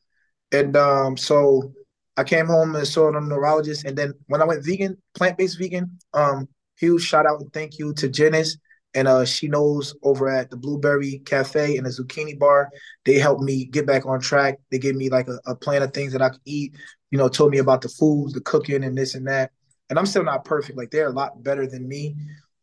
And 0.52 0.78
um, 0.78 1.18
so 1.18 1.74
I 2.16 2.24
came 2.24 2.48
home 2.48 2.76
and 2.76 2.88
saw 2.88 3.10
a 3.10 3.20
neurologist. 3.20 3.86
And 3.86 3.98
then 3.98 4.14
when 4.28 4.42
I 4.42 4.46
went 4.46 4.66
vegan, 4.66 4.98
plant-based 5.16 5.58
vegan, 5.60 5.98
um, 6.14 6.48
huge 6.78 7.04
shout 7.04 7.26
out 7.26 7.42
and 7.42 7.52
thank 7.52 7.80
you 7.80 7.94
to 7.96 8.10
Janice. 8.10 8.58
And 8.96 9.08
uh, 9.08 9.26
she 9.26 9.48
knows 9.48 9.96
over 10.04 10.30
at 10.30 10.52
the 10.52 10.58
Blueberry 10.58 11.22
Cafe 11.26 11.78
and 11.78 11.86
the 11.86 11.90
Zucchini 11.90 12.38
Bar, 12.38 12.70
they 13.06 13.18
helped 13.18 13.42
me 13.42 13.66
get 13.66 13.88
back 13.88 14.06
on 14.06 14.22
track. 14.22 14.60
They 14.70 14.78
gave 14.78 14.96
me 14.96 15.10
like 15.10 15.28
a, 15.28 15.40
a 15.48 15.56
plan 15.56 15.82
of 15.82 15.94
things 15.94 16.14
that 16.14 16.22
I 16.22 16.30
could 16.30 16.42
eat 16.46 16.76
you 17.14 17.20
know, 17.20 17.30
told 17.30 17.52
me 17.52 17.60
about 17.60 17.82
the 17.82 17.90
foods, 17.90 18.34
the 18.34 18.42
cooking, 18.42 18.84
and 18.84 18.98
this 18.98 19.14
and 19.14 19.28
that. 19.28 19.52
And 19.92 20.00
I'm 20.00 20.08
still 20.08 20.24
not 20.24 20.46
perfect. 20.46 20.80
Like 20.80 20.90
they're 20.90 21.10
a 21.10 21.14
lot 21.14 21.44
better 21.44 21.68
than 21.68 21.88
me, 21.88 22.16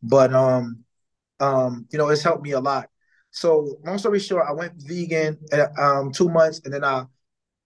but 0.03 0.33
um, 0.33 0.83
um, 1.41 1.87
you 1.91 1.97
know, 1.97 2.09
it's 2.09 2.23
helped 2.23 2.43
me 2.43 2.51
a 2.51 2.59
lot. 2.59 2.87
So 3.31 3.77
long 3.85 3.97
story 3.97 4.19
short, 4.19 4.45
I 4.47 4.53
went 4.53 4.73
vegan 4.77 5.37
at, 5.51 5.77
um 5.79 6.11
two 6.11 6.29
months, 6.29 6.61
and 6.63 6.73
then 6.73 6.83
I 6.83 7.05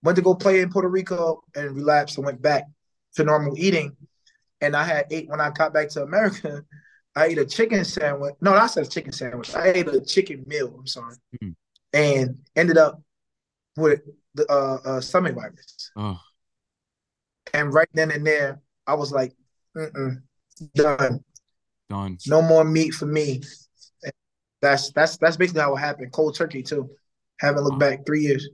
went 0.03 0.15
to 0.15 0.21
go 0.21 0.35
play 0.35 0.61
in 0.61 0.69
Puerto 0.69 0.87
Rico 0.87 1.43
and 1.55 1.75
relapsed 1.75 2.17
and 2.17 2.25
went 2.25 2.41
back 2.41 2.63
to 3.15 3.23
normal 3.23 3.55
eating. 3.57 3.95
And 4.61 4.75
I 4.75 4.83
had 4.83 5.07
ate 5.11 5.29
when 5.29 5.41
I 5.41 5.49
got 5.49 5.73
back 5.73 5.89
to 5.89 6.03
America. 6.03 6.63
I 7.17 7.27
ate 7.27 7.37
a 7.37 7.45
chicken 7.45 7.85
sandwich. 7.85 8.35
No, 8.41 8.53
I 8.53 8.67
said 8.67 8.85
a 8.85 8.89
chicken 8.89 9.13
sandwich. 9.13 9.55
I 9.55 9.67
ate 9.67 9.87
a 9.87 10.01
chicken 10.01 10.43
meal. 10.47 10.75
I'm 10.77 10.85
sorry, 10.87 11.15
mm-hmm. 11.41 11.51
and 11.93 12.37
ended 12.57 12.77
up 12.77 13.01
with 13.77 14.01
the 14.33 14.45
uh, 14.51 14.79
uh, 14.85 15.01
stomach 15.01 15.35
virus. 15.35 15.91
Oh. 15.95 16.19
And 17.53 17.73
right 17.73 17.87
then 17.93 18.11
and 18.11 18.27
there, 18.27 18.59
I 18.85 18.95
was 18.95 19.13
like, 19.13 19.33
Mm-mm, 19.77 20.21
done. 20.73 21.23
Done. 21.89 22.17
No 22.27 22.41
more 22.41 22.63
meat 22.63 22.93
for 22.93 23.05
me. 23.05 23.41
That's 24.65 24.91
that's 24.93 25.17
that's 25.17 25.37
basically 25.37 25.61
how 25.61 25.75
it 25.75 25.79
happened. 25.79 26.11
Cold 26.11 26.35
turkey 26.35 26.63
too. 26.63 26.89
Haven't 27.39 27.63
looked 27.63 27.77
back 27.77 28.03
three 28.03 28.21
years. 28.21 28.49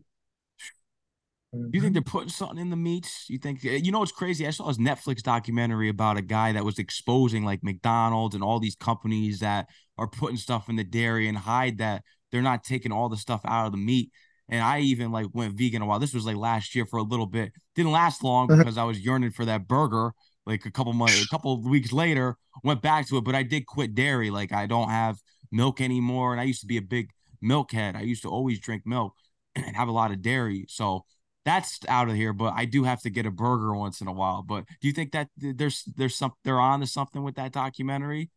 You 1.53 1.79
think 1.79 1.93
they're 1.93 2.01
putting 2.01 2.27
something 2.27 2.57
in 2.57 2.69
the 2.69 2.75
meats? 2.75 3.29
You 3.29 3.37
think 3.37 3.63
you 3.63 3.93
know 3.93 3.99
what's 3.99 4.11
crazy? 4.11 4.45
I 4.45 4.49
saw 4.49 4.67
this 4.67 4.77
Netflix 4.77 5.21
documentary 5.21 5.87
about 5.87 6.17
a 6.17 6.21
guy 6.21 6.51
that 6.51 6.65
was 6.65 6.79
exposing 6.79 7.45
like 7.45 7.63
McDonald's 7.63 8.35
and 8.35 8.43
all 8.43 8.59
these 8.59 8.75
companies 8.75 9.39
that 9.39 9.67
are 9.97 10.07
putting 10.07 10.35
stuff 10.35 10.67
in 10.67 10.75
the 10.75 10.83
dairy 10.83 11.29
and 11.29 11.37
hide 11.37 11.77
that 11.77 12.03
they're 12.29 12.41
not 12.41 12.65
taking 12.65 12.91
all 12.91 13.07
the 13.07 13.15
stuff 13.15 13.39
out 13.45 13.67
of 13.67 13.71
the 13.71 13.77
meat. 13.77 14.11
And 14.49 14.61
I 14.61 14.79
even 14.81 15.13
like 15.13 15.27
went 15.31 15.57
vegan 15.57 15.81
a 15.81 15.85
while. 15.85 15.99
This 15.99 16.13
was 16.13 16.25
like 16.25 16.35
last 16.35 16.75
year 16.75 16.85
for 16.85 16.99
a 16.99 17.03
little 17.03 17.25
bit. 17.25 17.53
Didn't 17.75 17.93
last 17.93 18.21
long 18.21 18.49
mm-hmm. 18.49 18.59
because 18.59 18.77
I 18.77 18.83
was 18.83 18.99
yearning 18.99 19.31
for 19.31 19.45
that 19.45 19.65
burger. 19.65 20.11
Like 20.45 20.65
a 20.65 20.71
couple 20.71 20.91
months, 20.91 21.23
a 21.23 21.27
couple 21.29 21.53
of 21.53 21.63
weeks 21.63 21.93
later, 21.93 22.35
went 22.65 22.81
back 22.81 23.07
to 23.07 23.17
it. 23.17 23.23
But 23.23 23.35
I 23.35 23.43
did 23.43 23.65
quit 23.65 23.95
dairy. 23.95 24.29
Like 24.29 24.51
I 24.51 24.65
don't 24.65 24.89
have 24.89 25.17
milk 25.51 25.81
anymore. 25.81 26.31
And 26.31 26.41
I 26.41 26.45
used 26.45 26.61
to 26.61 26.67
be 26.67 26.77
a 26.77 26.81
big 26.81 27.11
milk 27.41 27.71
head. 27.71 27.95
I 27.95 28.01
used 28.01 28.23
to 28.23 28.29
always 28.29 28.59
drink 28.59 28.83
milk 28.85 29.15
and 29.55 29.75
have 29.75 29.87
a 29.87 29.93
lot 29.93 30.11
of 30.11 30.21
dairy. 30.21 30.65
So 30.69 31.05
that's 31.45 31.79
out 31.87 32.09
of 32.09 32.15
here. 32.15 32.33
But 32.33 32.53
I 32.55 32.65
do 32.65 32.83
have 32.83 33.01
to 33.01 33.09
get 33.09 33.25
a 33.25 33.31
burger 33.31 33.73
once 33.73 34.01
in 34.01 34.07
a 34.07 34.13
while. 34.13 34.43
But 34.43 34.65
do 34.79 34.87
you 34.87 34.93
think 34.93 35.11
that 35.11 35.29
there's 35.37 35.83
there's 35.95 36.15
some 36.15 36.33
they're 36.43 36.59
on 36.59 36.81
to 36.81 36.87
something 36.87 37.23
with 37.23 37.35
that 37.35 37.51
documentary? 37.51 38.29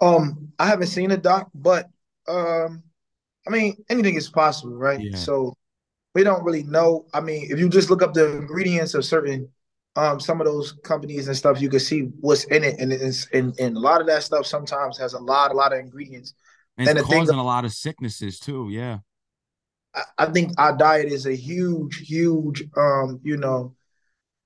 Um, 0.00 0.52
I 0.58 0.66
haven't 0.66 0.86
seen 0.86 1.10
a 1.10 1.16
doc, 1.16 1.50
but 1.54 1.88
um, 2.28 2.84
I 3.46 3.50
mean, 3.50 3.84
anything 3.88 4.14
is 4.14 4.28
possible, 4.28 4.76
right? 4.76 5.00
Yeah. 5.00 5.16
So 5.16 5.54
we 6.14 6.22
don't 6.22 6.44
really 6.44 6.62
know. 6.62 7.06
I 7.12 7.20
mean, 7.20 7.48
if 7.50 7.58
you 7.58 7.68
just 7.68 7.90
look 7.90 8.02
up 8.02 8.14
the 8.14 8.36
ingredients 8.36 8.94
of 8.94 9.04
certain 9.04 9.48
um 9.96 10.20
some 10.20 10.40
of 10.40 10.46
those 10.46 10.72
companies 10.84 11.28
and 11.28 11.36
stuff, 11.36 11.60
you 11.60 11.68
can 11.68 11.80
see 11.80 12.02
what's 12.20 12.44
in 12.44 12.64
it, 12.64 12.78
and 12.78 12.92
it's 12.92 13.28
and, 13.32 13.58
and 13.58 13.76
a 13.76 13.80
lot 13.80 14.00
of 14.00 14.06
that 14.06 14.22
stuff 14.22 14.46
sometimes 14.46 14.98
has 14.98 15.14
a 15.14 15.18
lot, 15.18 15.50
a 15.50 15.54
lot 15.54 15.72
of 15.72 15.78
ingredients. 15.78 16.34
And, 16.76 16.88
and 16.88 16.98
it's 16.98 17.08
causing 17.08 17.36
a 17.36 17.44
lot 17.44 17.64
of 17.64 17.72
sicknesses 17.72 18.38
too. 18.38 18.68
Yeah. 18.70 18.98
I, 19.94 20.02
I 20.18 20.26
think 20.26 20.52
our 20.58 20.76
diet 20.76 21.06
is 21.06 21.26
a 21.26 21.34
huge, 21.34 22.06
huge 22.06 22.62
um, 22.76 23.20
you 23.22 23.36
know, 23.36 23.74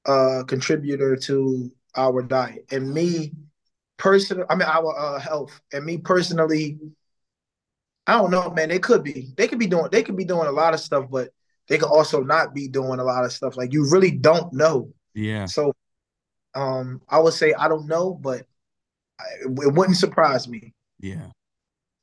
uh 0.06 0.42
contributor 0.46 1.16
to 1.16 1.70
our 1.96 2.22
diet. 2.22 2.64
And 2.70 2.92
me 2.92 3.32
personally, 3.98 4.44
I 4.48 4.54
mean 4.54 4.68
our 4.68 4.98
uh, 4.98 5.20
health. 5.20 5.60
And 5.72 5.84
me 5.84 5.98
personally, 5.98 6.78
I 8.06 8.14
don't 8.14 8.30
know, 8.30 8.50
man. 8.50 8.68
They 8.68 8.78
could 8.78 9.04
be. 9.04 9.32
They 9.36 9.46
could 9.46 9.58
be 9.58 9.66
doing. 9.66 9.88
They 9.92 10.02
could 10.02 10.16
be 10.16 10.24
doing 10.24 10.48
a 10.48 10.52
lot 10.52 10.74
of 10.74 10.80
stuff, 10.80 11.06
but 11.10 11.30
they 11.68 11.78
could 11.78 11.88
also 11.88 12.22
not 12.22 12.54
be 12.54 12.66
doing 12.68 12.98
a 12.98 13.04
lot 13.04 13.24
of 13.24 13.32
stuff. 13.32 13.56
Like 13.56 13.72
you 13.72 13.88
really 13.90 14.10
don't 14.10 14.52
know. 14.52 14.92
Yeah. 15.14 15.46
So, 15.46 15.72
um, 16.54 17.00
I 17.08 17.18
would 17.18 17.34
say 17.34 17.54
I 17.54 17.68
don't 17.68 17.86
know, 17.86 18.14
but 18.14 18.40
it, 19.40 19.58
it 19.62 19.74
wouldn't 19.74 19.96
surprise 19.96 20.48
me. 20.48 20.74
Yeah. 21.00 21.26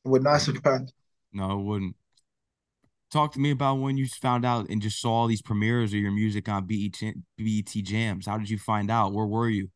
It 0.05 0.09
would 0.09 0.23
not 0.23 0.41
surprise. 0.41 0.91
No, 1.33 1.59
it 1.59 1.63
wouldn't. 1.63 1.95
Talk 3.11 3.33
to 3.33 3.39
me 3.39 3.51
about 3.51 3.75
when 3.79 3.97
you 3.97 4.07
found 4.07 4.45
out 4.45 4.69
and 4.69 4.81
just 4.81 5.01
saw 5.01 5.11
all 5.11 5.27
these 5.27 5.41
premieres 5.41 5.93
of 5.93 5.99
your 5.99 6.11
music 6.11 6.47
on 6.47 6.65
BET, 6.65 7.01
BET 7.37 7.83
Jams. 7.83 8.27
How 8.27 8.37
did 8.37 8.49
you 8.49 8.59
find 8.59 8.91
out? 8.91 9.13
Where 9.13 9.25
were 9.25 9.49
you? 9.49 9.69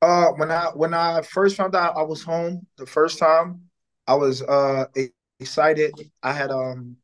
Uh, 0.00 0.28
when 0.32 0.50
I 0.50 0.64
when 0.74 0.94
I 0.94 1.22
first 1.22 1.56
found 1.56 1.76
out 1.76 1.96
I 1.96 2.02
was 2.02 2.22
home 2.22 2.66
the 2.76 2.86
first 2.86 3.18
time, 3.18 3.60
I 4.06 4.14
was 4.14 4.42
uh 4.42 4.86
excited. 5.38 5.92
I 6.22 6.32
had 6.32 6.50
um, 6.50 6.96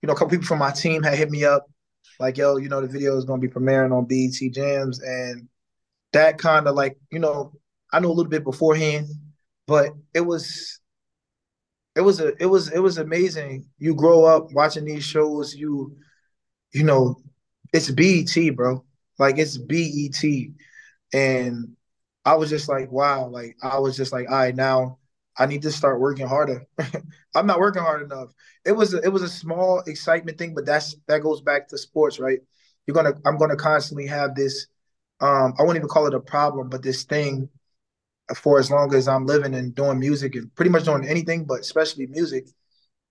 you 0.00 0.06
know, 0.06 0.12
a 0.12 0.16
couple 0.16 0.30
people 0.30 0.46
from 0.46 0.60
my 0.60 0.70
team 0.70 1.02
had 1.02 1.18
hit 1.18 1.30
me 1.30 1.44
up, 1.44 1.66
like, 2.20 2.36
yo, 2.36 2.56
you 2.56 2.68
know, 2.68 2.80
the 2.80 2.88
video 2.88 3.16
is 3.16 3.24
gonna 3.24 3.40
be 3.40 3.48
premiering 3.48 3.96
on 3.96 4.06
BET 4.06 4.50
Jams, 4.50 5.00
and 5.00 5.48
that 6.12 6.38
kind 6.38 6.68
of 6.68 6.74
like, 6.76 6.98
you 7.10 7.18
know, 7.18 7.52
I 7.92 8.00
knew 8.00 8.08
a 8.08 8.12
little 8.12 8.30
bit 8.30 8.44
beforehand, 8.44 9.08
but 9.66 9.90
it 10.14 10.22
was 10.22 10.80
it 11.96 12.00
was 12.02 12.20
a 12.20 12.32
it 12.40 12.46
was 12.46 12.70
it 12.72 12.78
was 12.78 12.98
amazing. 12.98 13.66
You 13.78 13.94
grow 13.94 14.24
up 14.24 14.52
watching 14.52 14.84
these 14.84 15.04
shows, 15.04 15.54
you 15.54 15.96
you 16.72 16.84
know, 16.84 17.16
it's 17.72 17.90
BET, 17.90 18.54
bro. 18.56 18.84
Like 19.18 19.38
it's 19.38 19.58
BET. 19.58 20.54
And 21.12 21.76
I 22.24 22.34
was 22.36 22.50
just 22.50 22.68
like, 22.68 22.90
wow, 22.92 23.28
like 23.28 23.56
I 23.62 23.78
was 23.78 23.96
just 23.96 24.12
like, 24.12 24.28
all 24.30 24.36
right, 24.36 24.54
now 24.54 24.97
I 25.38 25.46
need 25.46 25.62
to 25.62 25.70
start 25.70 26.00
working 26.00 26.26
harder. 26.26 26.66
I'm 27.34 27.46
not 27.46 27.60
working 27.60 27.82
hard 27.82 28.02
enough. 28.02 28.32
It 28.64 28.72
was 28.72 28.94
a, 28.94 28.98
it 29.02 29.12
was 29.12 29.22
a 29.22 29.28
small 29.28 29.80
excitement 29.86 30.38
thing, 30.38 30.54
but 30.54 30.66
that's 30.66 30.96
that 31.06 31.22
goes 31.22 31.40
back 31.40 31.68
to 31.68 31.78
sports, 31.78 32.18
right? 32.18 32.40
You're 32.86 32.94
gonna 32.94 33.14
I'm 33.24 33.38
gonna 33.38 33.56
constantly 33.56 34.06
have 34.06 34.34
this. 34.34 34.66
Um, 35.20 35.54
I 35.58 35.62
won't 35.62 35.76
even 35.76 35.88
call 35.88 36.06
it 36.06 36.14
a 36.14 36.20
problem, 36.20 36.68
but 36.68 36.82
this 36.82 37.04
thing 37.04 37.48
for 38.36 38.58
as 38.58 38.70
long 38.70 38.94
as 38.94 39.08
I'm 39.08 39.26
living 39.26 39.54
and 39.54 39.74
doing 39.74 39.98
music 39.98 40.34
and 40.34 40.54
pretty 40.54 40.70
much 40.70 40.84
doing 40.84 41.06
anything, 41.06 41.44
but 41.44 41.60
especially 41.60 42.06
music, 42.06 42.46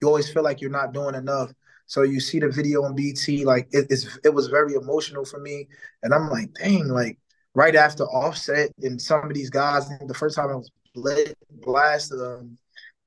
you 0.02 0.08
always 0.08 0.32
feel 0.32 0.44
like 0.44 0.62
you're 0.62 0.70
not 0.70 0.94
doing 0.94 1.16
enough. 1.16 1.52
So 1.88 2.04
you 2.04 2.20
see 2.20 2.40
the 2.40 2.50
video 2.50 2.84
on 2.84 2.96
BT, 2.96 3.46
like 3.46 3.68
it, 3.72 3.88
it's 3.90 4.20
it 4.24 4.34
was 4.34 4.48
very 4.48 4.74
emotional 4.74 5.26
for 5.26 5.40
me, 5.40 5.68
and 6.04 6.14
I'm 6.14 6.30
like, 6.30 6.54
dang, 6.54 6.88
like 6.90 7.18
right 7.56 7.76
after 7.76 8.04
Offset 8.04 8.72
and 8.82 9.02
some 9.02 9.26
of 9.26 9.34
these 9.34 9.50
guys. 9.50 9.88
The 10.06 10.14
first 10.14 10.36
time 10.36 10.50
I 10.50 10.56
was 10.56 10.70
blast. 11.52 12.14
Um, 12.14 12.58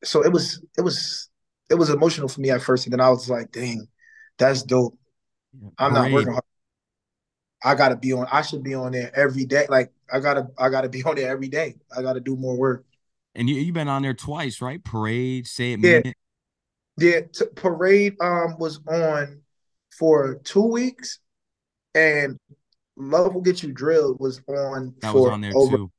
so 0.03 0.25
it 0.25 0.33
was 0.33 0.65
it 0.77 0.83
was 0.83 1.29
it 1.69 1.75
was 1.75 1.91
emotional 1.91 2.29
for 2.29 2.41
me 2.41 2.51
at 2.51 2.63
first, 2.63 2.87
and 2.87 2.93
then 2.93 3.01
I 3.01 3.11
was 3.11 3.29
like, 3.29 3.53
dang, 3.53 3.87
that's 4.39 4.63
dope. 4.63 4.97
I'm 5.79 5.93
not 5.93 6.11
working 6.11 6.33
hard. 6.33 6.45
I 7.63 7.75
gotta 7.75 7.97
be 7.97 8.13
on. 8.13 8.27
I 8.31 8.43
should 8.43 8.63
be 8.63 8.75
on 8.75 8.93
there 8.93 9.15
every 9.15 9.45
day. 9.45 9.67
Like 9.69 9.93
I 10.13 10.21
gotta, 10.21 10.49
I 10.59 10.69
gotta 10.71 10.89
be 10.89 11.03
on 11.05 11.17
there 11.17 11.31
every 11.31 11.49
day. 11.49 11.77
I 11.97 12.03
gotta 12.03 12.21
do 12.21 12.37
more 12.37 12.57
work. 12.57 12.85
And 13.35 13.49
you 13.49 13.57
you've 13.57 13.75
been 13.75 13.89
on 13.89 14.03
there 14.03 14.15
twice, 14.15 14.61
right? 14.61 14.83
Parade, 14.83 15.47
say 15.47 15.73
it, 15.73 15.81
yeah, 15.81 16.13
yeah. 16.99 17.21
T- 17.33 17.45
Parade 17.55 18.17
um 18.21 18.57
was 18.59 18.81
on 18.89 19.43
for 19.97 20.37
two 20.43 20.67
weeks, 20.67 21.21
and 21.95 22.39
Love 22.97 23.35
Will 23.35 23.43
Get 23.43 23.63
You 23.63 23.73
Drilled 23.73 24.19
was 24.21 24.41
on 24.49 24.95
that 25.01 25.13
for 25.13 25.23
was 25.23 25.31
on 25.31 25.41
there 25.43 25.53
over, 25.55 25.77
too. 25.77 25.93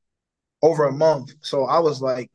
Over 0.62 0.86
a 0.86 0.92
month. 0.92 1.34
So 1.42 1.66
I 1.66 1.80
was 1.80 2.02
like, 2.02 2.32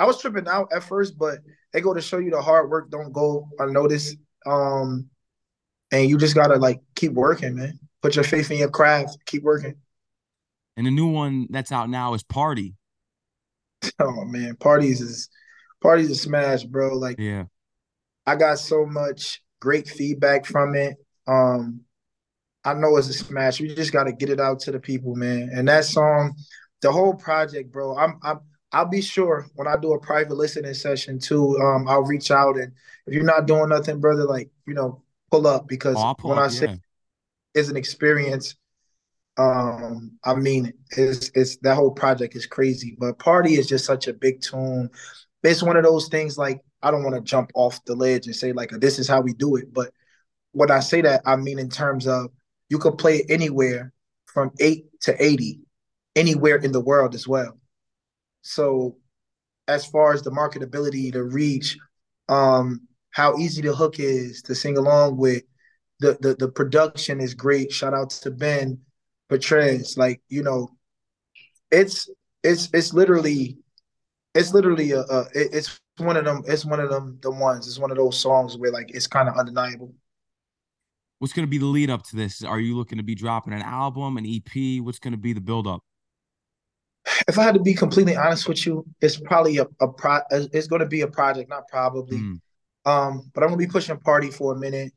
I 0.00 0.06
was 0.06 0.20
tripping 0.20 0.48
out 0.48 0.68
at 0.74 0.84
first, 0.84 1.18
but 1.18 1.38
they 1.72 1.80
go 1.80 1.92
to 1.92 2.00
show 2.00 2.18
you 2.18 2.30
the 2.30 2.40
hard 2.40 2.70
work 2.70 2.90
don't 2.90 3.12
go 3.12 3.48
unnoticed. 3.58 4.16
Um, 4.46 5.08
and 5.90 6.08
you 6.08 6.18
just 6.18 6.34
gotta 6.34 6.56
like 6.56 6.80
keep 6.94 7.12
working, 7.12 7.56
man. 7.56 7.78
Put 8.02 8.14
your 8.14 8.24
faith 8.24 8.50
in 8.50 8.58
your 8.58 8.70
craft. 8.70 9.18
Keep 9.26 9.42
working. 9.42 9.74
And 10.76 10.86
the 10.86 10.90
new 10.90 11.08
one 11.08 11.48
that's 11.50 11.72
out 11.72 11.90
now 11.90 12.14
is 12.14 12.22
Party. 12.22 12.74
Oh 14.00 14.24
man, 14.24 14.56
parties 14.56 15.00
is 15.00 15.28
parties 15.80 16.10
is 16.10 16.20
smash, 16.20 16.64
bro. 16.64 16.96
Like, 16.96 17.16
yeah, 17.18 17.44
I 18.26 18.34
got 18.34 18.58
so 18.58 18.84
much 18.84 19.40
great 19.60 19.88
feedback 19.88 20.46
from 20.46 20.74
it. 20.74 20.96
Um, 21.26 21.82
I 22.64 22.74
know 22.74 22.96
it's 22.96 23.08
a 23.08 23.12
smash. 23.12 23.60
We 23.60 23.74
just 23.74 23.92
got 23.92 24.04
to 24.04 24.12
get 24.12 24.30
it 24.30 24.40
out 24.40 24.60
to 24.60 24.72
the 24.72 24.80
people, 24.80 25.14
man. 25.14 25.50
And 25.52 25.68
that 25.68 25.84
song, 25.84 26.34
the 26.82 26.92
whole 26.92 27.14
project, 27.14 27.72
bro. 27.72 27.96
I'm, 27.96 28.18
I'm, 28.22 28.40
I'll 28.72 28.88
be 28.88 29.00
sure 29.00 29.46
when 29.54 29.66
I 29.66 29.76
do 29.76 29.92
a 29.92 30.00
private 30.00 30.34
listening 30.34 30.74
session 30.74 31.18
too. 31.18 31.58
Um, 31.58 31.88
I'll 31.88 32.04
reach 32.04 32.30
out 32.30 32.56
and 32.56 32.72
if 33.06 33.14
you're 33.14 33.24
not 33.24 33.46
doing 33.46 33.70
nothing, 33.70 34.00
brother, 34.00 34.24
like 34.24 34.50
you 34.66 34.74
know, 34.74 35.02
pull 35.30 35.46
up 35.46 35.66
because 35.66 35.96
oh, 35.98 36.14
pull 36.14 36.30
when 36.30 36.38
up, 36.38 36.46
I 36.46 36.48
say 36.48 36.66
yeah. 36.66 36.76
it's 37.54 37.70
an 37.70 37.76
experience, 37.76 38.56
um, 39.38 40.18
I 40.24 40.34
mean, 40.34 40.72
it's 40.90 41.30
it's 41.34 41.56
that 41.58 41.76
whole 41.76 41.92
project 41.92 42.36
is 42.36 42.46
crazy. 42.46 42.96
But 42.98 43.18
party 43.18 43.54
is 43.54 43.66
just 43.66 43.84
such 43.84 44.08
a 44.08 44.12
big 44.12 44.40
tune. 44.40 44.90
It's 45.42 45.62
one 45.62 45.76
of 45.76 45.84
those 45.84 46.08
things 46.08 46.36
like 46.36 46.60
I 46.82 46.90
don't 46.90 47.04
want 47.04 47.14
to 47.14 47.22
jump 47.22 47.50
off 47.54 47.82
the 47.84 47.94
ledge 47.94 48.26
and 48.26 48.36
say 48.36 48.52
like 48.52 48.70
this 48.70 48.98
is 48.98 49.08
how 49.08 49.20
we 49.20 49.32
do 49.32 49.56
it, 49.56 49.72
but 49.72 49.92
when 50.52 50.70
I 50.70 50.80
say 50.80 51.00
that, 51.02 51.22
I 51.24 51.36
mean 51.36 51.58
in 51.58 51.68
terms 51.70 52.06
of 52.06 52.30
you 52.68 52.78
could 52.78 52.98
play 52.98 53.24
anywhere 53.28 53.92
from 54.26 54.50
eight 54.60 54.86
to 55.02 55.24
80, 55.24 55.60
anywhere 56.18 56.56
in 56.56 56.72
the 56.72 56.80
world 56.80 57.14
as 57.14 57.28
well. 57.28 57.58
So, 58.42 58.96
as 59.66 59.86
far 59.86 60.12
as 60.12 60.22
the 60.22 60.30
marketability, 60.30 61.12
the 61.12 61.22
reach, 61.22 61.76
um, 62.28 62.80
how 63.10 63.36
easy 63.36 63.62
the 63.62 63.74
hook 63.74 63.98
is 63.98 64.42
to 64.42 64.54
sing 64.54 64.76
along 64.76 65.16
with, 65.16 65.42
the 66.00 66.16
the, 66.20 66.34
the 66.34 66.48
production 66.48 67.20
is 67.20 67.34
great. 67.34 67.72
Shout 67.72 67.94
out 67.94 68.10
to 68.10 68.30
Ben 68.30 68.78
Petrez. 69.30 69.96
Like, 69.96 70.20
you 70.28 70.42
know, 70.42 70.68
it's 71.70 72.08
it's 72.42 72.68
it's 72.72 72.92
literally 72.92 73.58
it's 74.34 74.52
literally 74.52 74.92
a, 74.92 75.00
a 75.00 75.26
it's 75.34 75.80
one 75.98 76.16
of 76.16 76.24
them 76.24 76.42
it's 76.46 76.64
one 76.64 76.80
of 76.80 76.90
them 76.90 77.18
the 77.22 77.30
ones 77.30 77.66
it's 77.66 77.78
one 77.78 77.90
of 77.90 77.96
those 77.96 78.16
songs 78.16 78.56
where 78.56 78.70
like 78.70 78.88
it's 78.94 79.08
kind 79.08 79.28
of 79.28 79.36
undeniable 79.36 79.92
What's 81.18 81.32
going 81.32 81.46
to 81.46 81.50
be 81.50 81.58
the 81.58 81.66
lead 81.66 81.90
up 81.90 82.04
to 82.04 82.16
this? 82.16 82.44
Are 82.44 82.60
you 82.60 82.76
looking 82.76 82.98
to 82.98 83.04
be 83.04 83.16
dropping 83.16 83.52
an 83.52 83.62
album, 83.62 84.18
an 84.18 84.24
EP? 84.24 84.80
What's 84.80 85.00
going 85.00 85.12
to 85.12 85.18
be 85.18 85.32
the 85.32 85.40
build 85.40 85.66
up? 85.66 85.82
If 87.26 87.38
I 87.38 87.42
had 87.42 87.54
to 87.54 87.60
be 87.60 87.74
completely 87.74 88.16
honest 88.16 88.48
with 88.48 88.64
you, 88.66 88.84
it's 89.00 89.18
probably 89.18 89.58
a, 89.58 89.66
a 89.80 89.88
pro. 89.88 90.20
It's 90.30 90.66
going 90.66 90.80
to 90.80 90.86
be 90.86 91.02
a 91.02 91.08
project, 91.08 91.48
not 91.48 91.68
probably. 91.68 92.18
Mm. 92.18 92.40
Um, 92.84 93.30
but 93.34 93.42
I'm 93.42 93.50
going 93.50 93.60
to 93.60 93.66
be 93.66 93.70
pushing 93.70 93.98
party 93.98 94.30
for 94.30 94.54
a 94.54 94.58
minute 94.58 94.92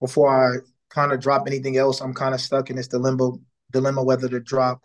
before 0.00 0.28
I 0.28 0.58
kind 0.90 1.12
of 1.12 1.20
drop 1.20 1.46
anything 1.46 1.76
else. 1.76 2.00
I'm 2.00 2.14
kind 2.14 2.34
of 2.34 2.40
stuck 2.40 2.70
in 2.70 2.76
this 2.76 2.88
dilemma 2.88 3.32
dilemma 3.72 4.02
whether 4.02 4.28
to 4.28 4.40
drop 4.40 4.82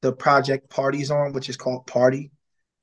the 0.00 0.12
project 0.12 0.68
parties 0.68 1.10
on, 1.10 1.32
which 1.32 1.48
is 1.48 1.56
called 1.56 1.86
Party, 1.86 2.30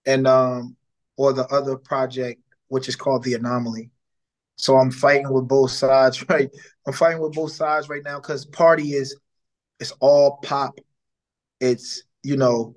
and 0.06 0.28
um, 0.28 0.76
or 1.18 1.34
the 1.34 1.48
other 1.48 1.76
project 1.76 2.42
which 2.70 2.88
is 2.88 2.96
called 2.96 3.24
The 3.24 3.34
Anomaly. 3.34 3.92
So 4.56 4.78
I'm 4.78 4.92
fighting 4.92 5.32
with 5.32 5.48
both 5.48 5.72
sides, 5.72 6.28
right? 6.30 6.50
I'm 6.86 6.94
fighting 6.94 7.22
with 7.22 7.34
both 7.34 7.52
sides 7.52 7.90
right 7.90 8.04
now 8.04 8.20
because 8.20 8.46
party 8.46 8.94
is 8.94 9.16
it's 9.80 9.92
all 10.00 10.40
pop. 10.44 10.80
It's, 11.60 12.04
you 12.24 12.38
know, 12.38 12.76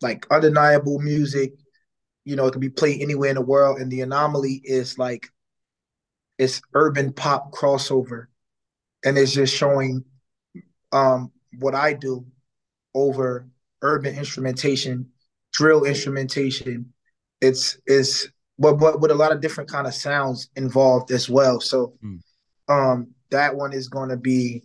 like 0.00 0.26
undeniable 0.30 0.98
music. 0.98 1.52
You 2.24 2.36
know, 2.36 2.46
it 2.46 2.52
can 2.52 2.60
be 2.60 2.70
played 2.70 3.02
anywhere 3.02 3.30
in 3.30 3.36
the 3.36 3.42
world. 3.42 3.80
And 3.80 3.90
the 3.90 4.00
anomaly 4.00 4.60
is 4.64 4.98
like 4.98 5.28
it's 6.38 6.62
urban 6.74 7.12
pop 7.12 7.52
crossover. 7.52 8.26
And 9.04 9.18
it's 9.18 9.32
just 9.32 9.54
showing 9.54 10.04
um 10.92 11.30
what 11.58 11.74
I 11.74 11.92
do 11.92 12.26
over 12.94 13.48
urban 13.82 14.16
instrumentation, 14.16 15.10
drill 15.52 15.84
instrumentation. 15.84 16.92
It's 17.40 17.78
it's 17.86 18.28
but 18.58 18.74
but 18.74 19.00
with 19.00 19.10
a 19.10 19.14
lot 19.16 19.32
of 19.32 19.40
different 19.40 19.70
kind 19.70 19.86
of 19.86 19.94
sounds 19.94 20.48
involved 20.56 21.10
as 21.10 21.28
well. 21.28 21.60
So 21.60 21.94
mm. 22.02 22.20
um 22.68 23.08
that 23.30 23.54
one 23.54 23.72
is 23.72 23.88
going 23.88 24.10
to 24.10 24.16
be 24.16 24.62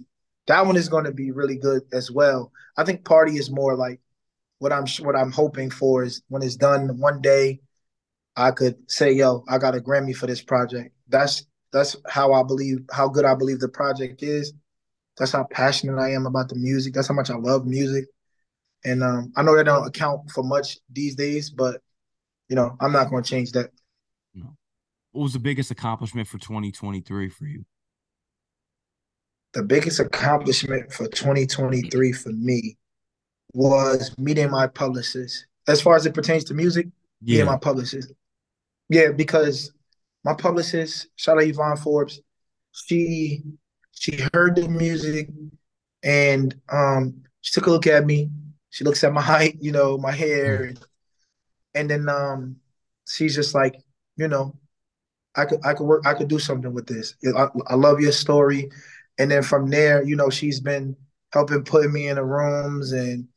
that 0.47 0.65
one 0.65 0.77
is 0.77 0.89
going 0.89 1.05
to 1.05 1.11
be 1.11 1.31
really 1.31 1.57
good 1.57 1.83
as 1.93 2.09
well. 2.09 2.51
I 2.77 2.83
think 2.83 3.05
party 3.05 3.37
is 3.37 3.51
more 3.51 3.75
like 3.75 3.99
what 4.59 4.71
I'm 4.71 4.85
what 5.01 5.15
I'm 5.15 5.31
hoping 5.31 5.69
for 5.69 6.03
is 6.03 6.21
when 6.27 6.43
it's 6.43 6.55
done 6.55 6.99
one 6.99 7.21
day 7.21 7.59
I 8.35 8.51
could 8.51 8.75
say 8.87 9.11
yo 9.11 9.43
I 9.49 9.57
got 9.57 9.75
a 9.75 9.79
Grammy 9.79 10.15
for 10.15 10.27
this 10.27 10.41
project. 10.41 10.93
That's 11.07 11.45
that's 11.71 11.95
how 12.07 12.33
I 12.33 12.43
believe 12.43 12.79
how 12.91 13.07
good 13.07 13.25
I 13.25 13.35
believe 13.35 13.59
the 13.59 13.69
project 13.69 14.21
is. 14.21 14.53
That's 15.17 15.31
how 15.31 15.45
passionate 15.51 15.99
I 15.99 16.11
am 16.11 16.25
about 16.25 16.49
the 16.49 16.55
music. 16.55 16.93
That's 16.93 17.07
how 17.07 17.13
much 17.13 17.29
I 17.29 17.35
love 17.35 17.65
music. 17.65 18.05
And 18.85 19.03
um, 19.03 19.33
I 19.35 19.43
know 19.43 19.55
that 19.55 19.65
don't 19.65 19.85
account 19.85 20.31
for 20.31 20.43
much 20.43 20.77
these 20.89 21.15
days, 21.15 21.49
but 21.49 21.81
you 22.47 22.55
know, 22.55 22.75
I'm 22.79 22.93
not 22.93 23.09
going 23.09 23.23
to 23.23 23.29
change 23.29 23.51
that. 23.51 23.69
No. 24.33 24.55
What 25.11 25.23
was 25.23 25.33
the 25.33 25.39
biggest 25.39 25.71
accomplishment 25.71 26.27
for 26.27 26.37
2023 26.37 27.29
for 27.29 27.45
you? 27.45 27.65
The 29.53 29.63
biggest 29.63 29.99
accomplishment 29.99 30.93
for 30.93 31.07
2023 31.07 32.11
for 32.13 32.29
me 32.29 32.77
was 33.53 34.15
meeting 34.17 34.51
my 34.51 34.67
publicist. 34.67 35.45
As 35.67 35.81
far 35.81 35.95
as 35.95 36.05
it 36.05 36.13
pertains 36.13 36.43
to 36.45 36.53
music, 36.53 36.87
yeah. 37.21 37.35
meeting 37.35 37.45
my 37.45 37.57
publicist. 37.57 38.11
Yeah, 38.89 39.11
because 39.11 39.71
my 40.23 40.33
publicist, 40.33 41.07
shout 41.15 41.37
out 41.37 41.43
Yvonne 41.43 41.77
Forbes, 41.77 42.21
she 42.71 43.43
she 43.91 44.23
heard 44.33 44.55
the 44.55 44.67
music 44.67 45.29
and 46.03 46.55
um 46.69 47.23
she 47.41 47.51
took 47.53 47.67
a 47.67 47.71
look 47.71 47.87
at 47.87 48.05
me. 48.05 48.29
She 48.69 48.83
looks 48.83 49.03
at 49.03 49.13
my 49.13 49.21
height, 49.33 49.57
you 49.59 49.71
know, 49.71 49.97
my 49.97 50.11
hair, 50.11 50.73
and 51.75 51.89
then 51.89 52.09
um 52.09 52.57
she's 53.07 53.35
just 53.35 53.53
like, 53.55 53.75
you 54.15 54.27
know, 54.27 54.55
I 55.35 55.45
could 55.45 55.59
I 55.63 55.73
could 55.73 55.85
work 55.85 56.05
I 56.05 56.13
could 56.13 56.27
do 56.27 56.39
something 56.39 56.73
with 56.73 56.87
this. 56.87 57.15
I, 57.35 57.47
I 57.67 57.75
love 57.75 57.99
your 58.01 58.11
story, 58.11 58.69
and 59.17 59.29
then 59.31 59.43
from 59.43 59.69
there, 59.69 60.03
you 60.03 60.15
know, 60.15 60.29
she's 60.29 60.59
been 60.59 60.95
helping 61.33 61.63
put 61.63 61.91
me 61.91 62.07
in 62.07 62.15
the 62.15 62.25
rooms 62.25 62.91
and 62.91 63.27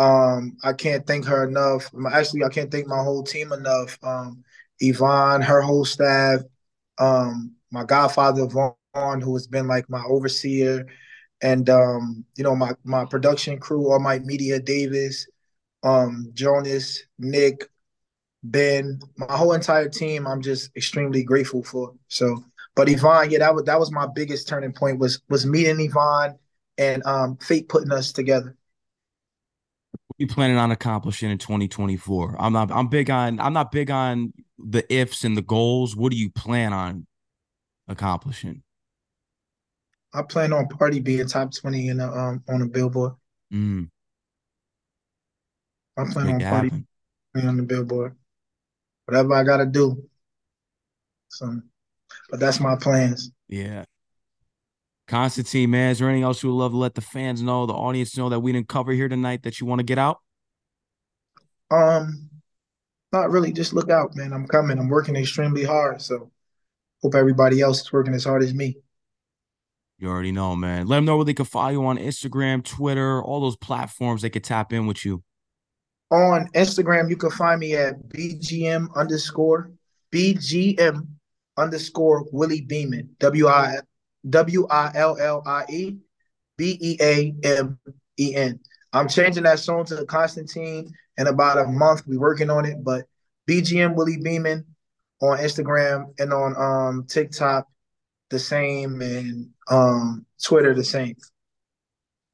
Um, 0.00 0.56
I 0.64 0.72
can't 0.72 1.06
thank 1.06 1.26
her 1.26 1.46
enough. 1.46 1.90
Actually, 2.10 2.44
I 2.44 2.48
can't 2.48 2.70
thank 2.70 2.86
my 2.86 3.02
whole 3.02 3.22
team 3.22 3.52
enough. 3.52 3.98
Um, 4.02 4.42
Yvonne, 4.80 5.42
her 5.42 5.60
whole 5.60 5.84
staff, 5.84 6.40
um, 6.98 7.52
my 7.70 7.84
godfather 7.84 8.46
Vaughn, 8.46 9.20
who 9.20 9.34
has 9.34 9.46
been 9.46 9.68
like 9.68 9.90
my 9.90 10.02
overseer, 10.08 10.86
and 11.42 11.68
um, 11.68 12.24
you 12.34 12.42
know 12.42 12.56
my 12.56 12.72
my 12.82 13.04
production 13.04 13.58
crew, 13.58 13.92
all 13.92 14.00
my 14.00 14.20
media, 14.20 14.58
Davis, 14.58 15.26
um, 15.82 16.30
Jonas, 16.32 17.02
Nick, 17.18 17.68
Ben, 18.42 19.00
my 19.18 19.36
whole 19.36 19.52
entire 19.52 19.90
team. 19.90 20.26
I'm 20.26 20.40
just 20.40 20.74
extremely 20.76 21.22
grateful 21.22 21.62
for. 21.62 21.92
So, 22.08 22.42
but 22.74 22.88
Yvonne, 22.88 23.30
yeah, 23.30 23.40
that 23.40 23.54
was 23.54 23.64
that 23.64 23.78
was 23.78 23.92
my 23.92 24.06
biggest 24.06 24.48
turning 24.48 24.72
point 24.72 24.98
was 24.98 25.20
was 25.28 25.44
meeting 25.44 25.78
Yvonne 25.78 26.38
and 26.78 27.04
um, 27.04 27.36
fate 27.36 27.68
putting 27.68 27.92
us 27.92 28.12
together. 28.12 28.56
What 30.10 30.16
are 30.18 30.22
you 30.24 30.26
planning 30.26 30.56
on 30.56 30.72
accomplishing 30.72 31.30
in 31.30 31.38
2024? 31.38 32.34
I'm 32.40 32.52
not. 32.52 32.72
I'm 32.72 32.88
big 32.88 33.10
on. 33.10 33.38
I'm 33.38 33.52
not 33.52 33.70
big 33.70 33.92
on 33.92 34.32
the 34.58 34.84
ifs 34.92 35.22
and 35.22 35.36
the 35.36 35.42
goals. 35.42 35.94
What 35.94 36.10
do 36.10 36.18
you 36.18 36.30
plan 36.30 36.72
on 36.72 37.06
accomplishing? 37.86 38.64
I 40.12 40.22
plan 40.22 40.52
on 40.52 40.66
party 40.66 40.98
being 40.98 41.28
top 41.28 41.54
20 41.54 41.88
in 41.90 41.98
the, 41.98 42.08
um 42.08 42.42
on 42.48 42.60
a 42.60 42.66
billboard. 42.66 43.12
Mm. 43.54 43.88
I 45.96 46.04
plan 46.12 46.34
on 46.34 46.40
party 46.40 46.84
being 47.32 47.46
on 47.46 47.56
the 47.56 47.62
billboard. 47.62 48.16
Whatever 49.04 49.34
I 49.34 49.44
gotta 49.44 49.66
do. 49.66 50.08
So 51.28 51.60
but 52.30 52.40
that's 52.40 52.58
my 52.58 52.74
plans. 52.74 53.30
Yeah. 53.48 53.84
Constantine, 55.10 55.70
man, 55.70 55.90
is 55.90 55.98
there 55.98 56.08
anything 56.08 56.22
else 56.22 56.40
you 56.40 56.50
would 56.50 56.62
love 56.62 56.70
to 56.70 56.78
let 56.78 56.94
the 56.94 57.00
fans 57.00 57.42
know, 57.42 57.66
the 57.66 57.72
audience 57.72 58.16
know 58.16 58.28
that 58.28 58.38
we 58.38 58.52
didn't 58.52 58.68
cover 58.68 58.92
here 58.92 59.08
tonight 59.08 59.42
that 59.42 59.60
you 59.60 59.66
want 59.66 59.80
to 59.80 59.82
get 59.82 59.98
out? 59.98 60.18
Um, 61.68 62.30
not 63.10 63.28
really. 63.32 63.52
Just 63.52 63.72
look 63.72 63.90
out, 63.90 64.14
man. 64.14 64.32
I'm 64.32 64.46
coming. 64.46 64.78
I'm 64.78 64.88
working 64.88 65.16
extremely 65.16 65.64
hard. 65.64 66.00
So 66.00 66.30
hope 67.02 67.16
everybody 67.16 67.60
else 67.60 67.80
is 67.80 67.92
working 67.92 68.14
as 68.14 68.22
hard 68.22 68.44
as 68.44 68.54
me. 68.54 68.76
You 69.98 70.08
already 70.08 70.30
know, 70.30 70.54
man. 70.54 70.86
Let 70.86 70.98
them 70.98 71.06
know 71.06 71.16
where 71.16 71.24
they 71.24 71.34
can 71.34 71.44
follow 71.44 71.70
you 71.70 71.84
on 71.86 71.98
Instagram, 71.98 72.62
Twitter, 72.62 73.20
all 73.20 73.40
those 73.40 73.56
platforms 73.56 74.22
they 74.22 74.30
could 74.30 74.44
tap 74.44 74.72
in 74.72 74.86
with 74.86 75.04
you. 75.04 75.24
On 76.12 76.46
Instagram, 76.54 77.10
you 77.10 77.16
can 77.16 77.30
find 77.30 77.58
me 77.58 77.74
at 77.74 78.00
BGM 78.10 78.94
underscore 78.94 79.72
BGM 80.12 81.08
underscore 81.56 82.26
Willie 82.30 82.60
Beamen. 82.60 83.10
W 83.18 83.48
I 83.48 83.78
W 84.28 84.66
I 84.68 84.92
L 84.94 85.16
L 85.18 85.42
I 85.46 85.64
E 85.68 85.96
B 86.56 86.78
E 86.80 86.96
A 87.00 87.34
M 87.44 87.78
E 88.18 88.34
N. 88.34 88.60
I'm 88.92 89.08
changing 89.08 89.44
that 89.44 89.60
song 89.60 89.84
to 89.86 90.04
Constantine 90.04 90.92
in 91.16 91.26
about 91.26 91.58
a 91.58 91.66
month. 91.66 92.02
We're 92.06 92.20
working 92.20 92.50
on 92.50 92.64
it, 92.64 92.82
but 92.82 93.04
BGM 93.48 93.94
Willie 93.94 94.20
Beamen 94.22 94.64
on 95.22 95.38
Instagram 95.38 96.06
and 96.18 96.32
on 96.32 96.56
um 96.56 97.06
TikTok 97.06 97.66
the 98.30 98.38
same 98.38 99.00
and 99.00 99.48
um 99.68 100.26
Twitter 100.42 100.74
the 100.74 100.84
same. 100.84 101.16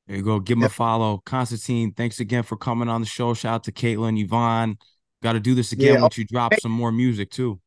There 0.07 0.17
you 0.17 0.23
go. 0.23 0.39
Give 0.39 0.59
him 0.59 0.65
a 0.65 0.69
follow. 0.69 1.21
Constantine, 1.27 1.93
thanks 1.93 2.21
again 2.21 2.45
for 2.45 2.57
coming 2.57 2.89
on 2.89 3.01
the 3.01 3.07
show. 3.07 3.35
Shout 3.35 3.55
out 3.55 3.65
to 3.65 3.73
Caitlin, 3.73 4.23
Yvonne. 4.23 4.79
Got 5.23 5.33
to 5.33 5.41
do 5.41 5.55
this 5.57 5.73
again 5.73 5.95
yeah. 5.95 6.01
once 6.01 6.17
you 6.17 6.25
drop 6.25 6.55
some 6.61 6.71
more 6.71 6.93
music 6.93 7.31
too. 7.31 7.59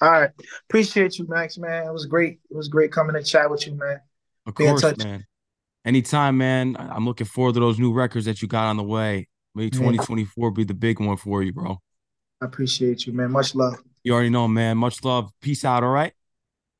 All 0.00 0.10
right. 0.10 0.30
Appreciate 0.68 1.18
you, 1.18 1.26
Max, 1.28 1.58
man. 1.58 1.86
It 1.86 1.92
was 1.92 2.06
great. 2.06 2.40
It 2.50 2.56
was 2.56 2.68
great 2.68 2.90
coming 2.90 3.14
to 3.14 3.22
chat 3.22 3.50
with 3.50 3.66
you, 3.66 3.74
man. 3.74 4.00
Of 4.46 4.54
Be 4.54 4.64
course, 4.64 4.96
man. 4.96 5.26
Anytime, 5.84 6.38
man. 6.38 6.76
I'm 6.78 7.04
looking 7.04 7.26
forward 7.26 7.54
to 7.54 7.60
those 7.60 7.78
new 7.78 7.92
records 7.92 8.26
that 8.26 8.40
you 8.40 8.48
got 8.48 8.66
on 8.66 8.76
the 8.76 8.82
way. 8.82 9.28
May 9.54 9.68
2024 9.68 10.50
be 10.52 10.64
the 10.64 10.74
big 10.74 11.00
one 11.00 11.16
for 11.16 11.42
you, 11.42 11.52
bro. 11.52 11.78
I 12.40 12.46
appreciate 12.46 13.06
you, 13.06 13.12
man. 13.12 13.30
Much 13.32 13.54
love. 13.54 13.82
You 14.02 14.14
already 14.14 14.30
know, 14.30 14.48
man. 14.48 14.78
Much 14.78 15.04
love. 15.04 15.30
Peace 15.42 15.64
out, 15.64 15.84
all 15.84 15.90
right? 15.90 16.12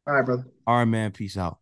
All 0.07 0.15
right, 0.15 0.25
brother. 0.25 0.47
All 0.67 0.77
right, 0.77 0.85
man. 0.87 1.13
Peace 1.13 1.37
out. 1.37 1.59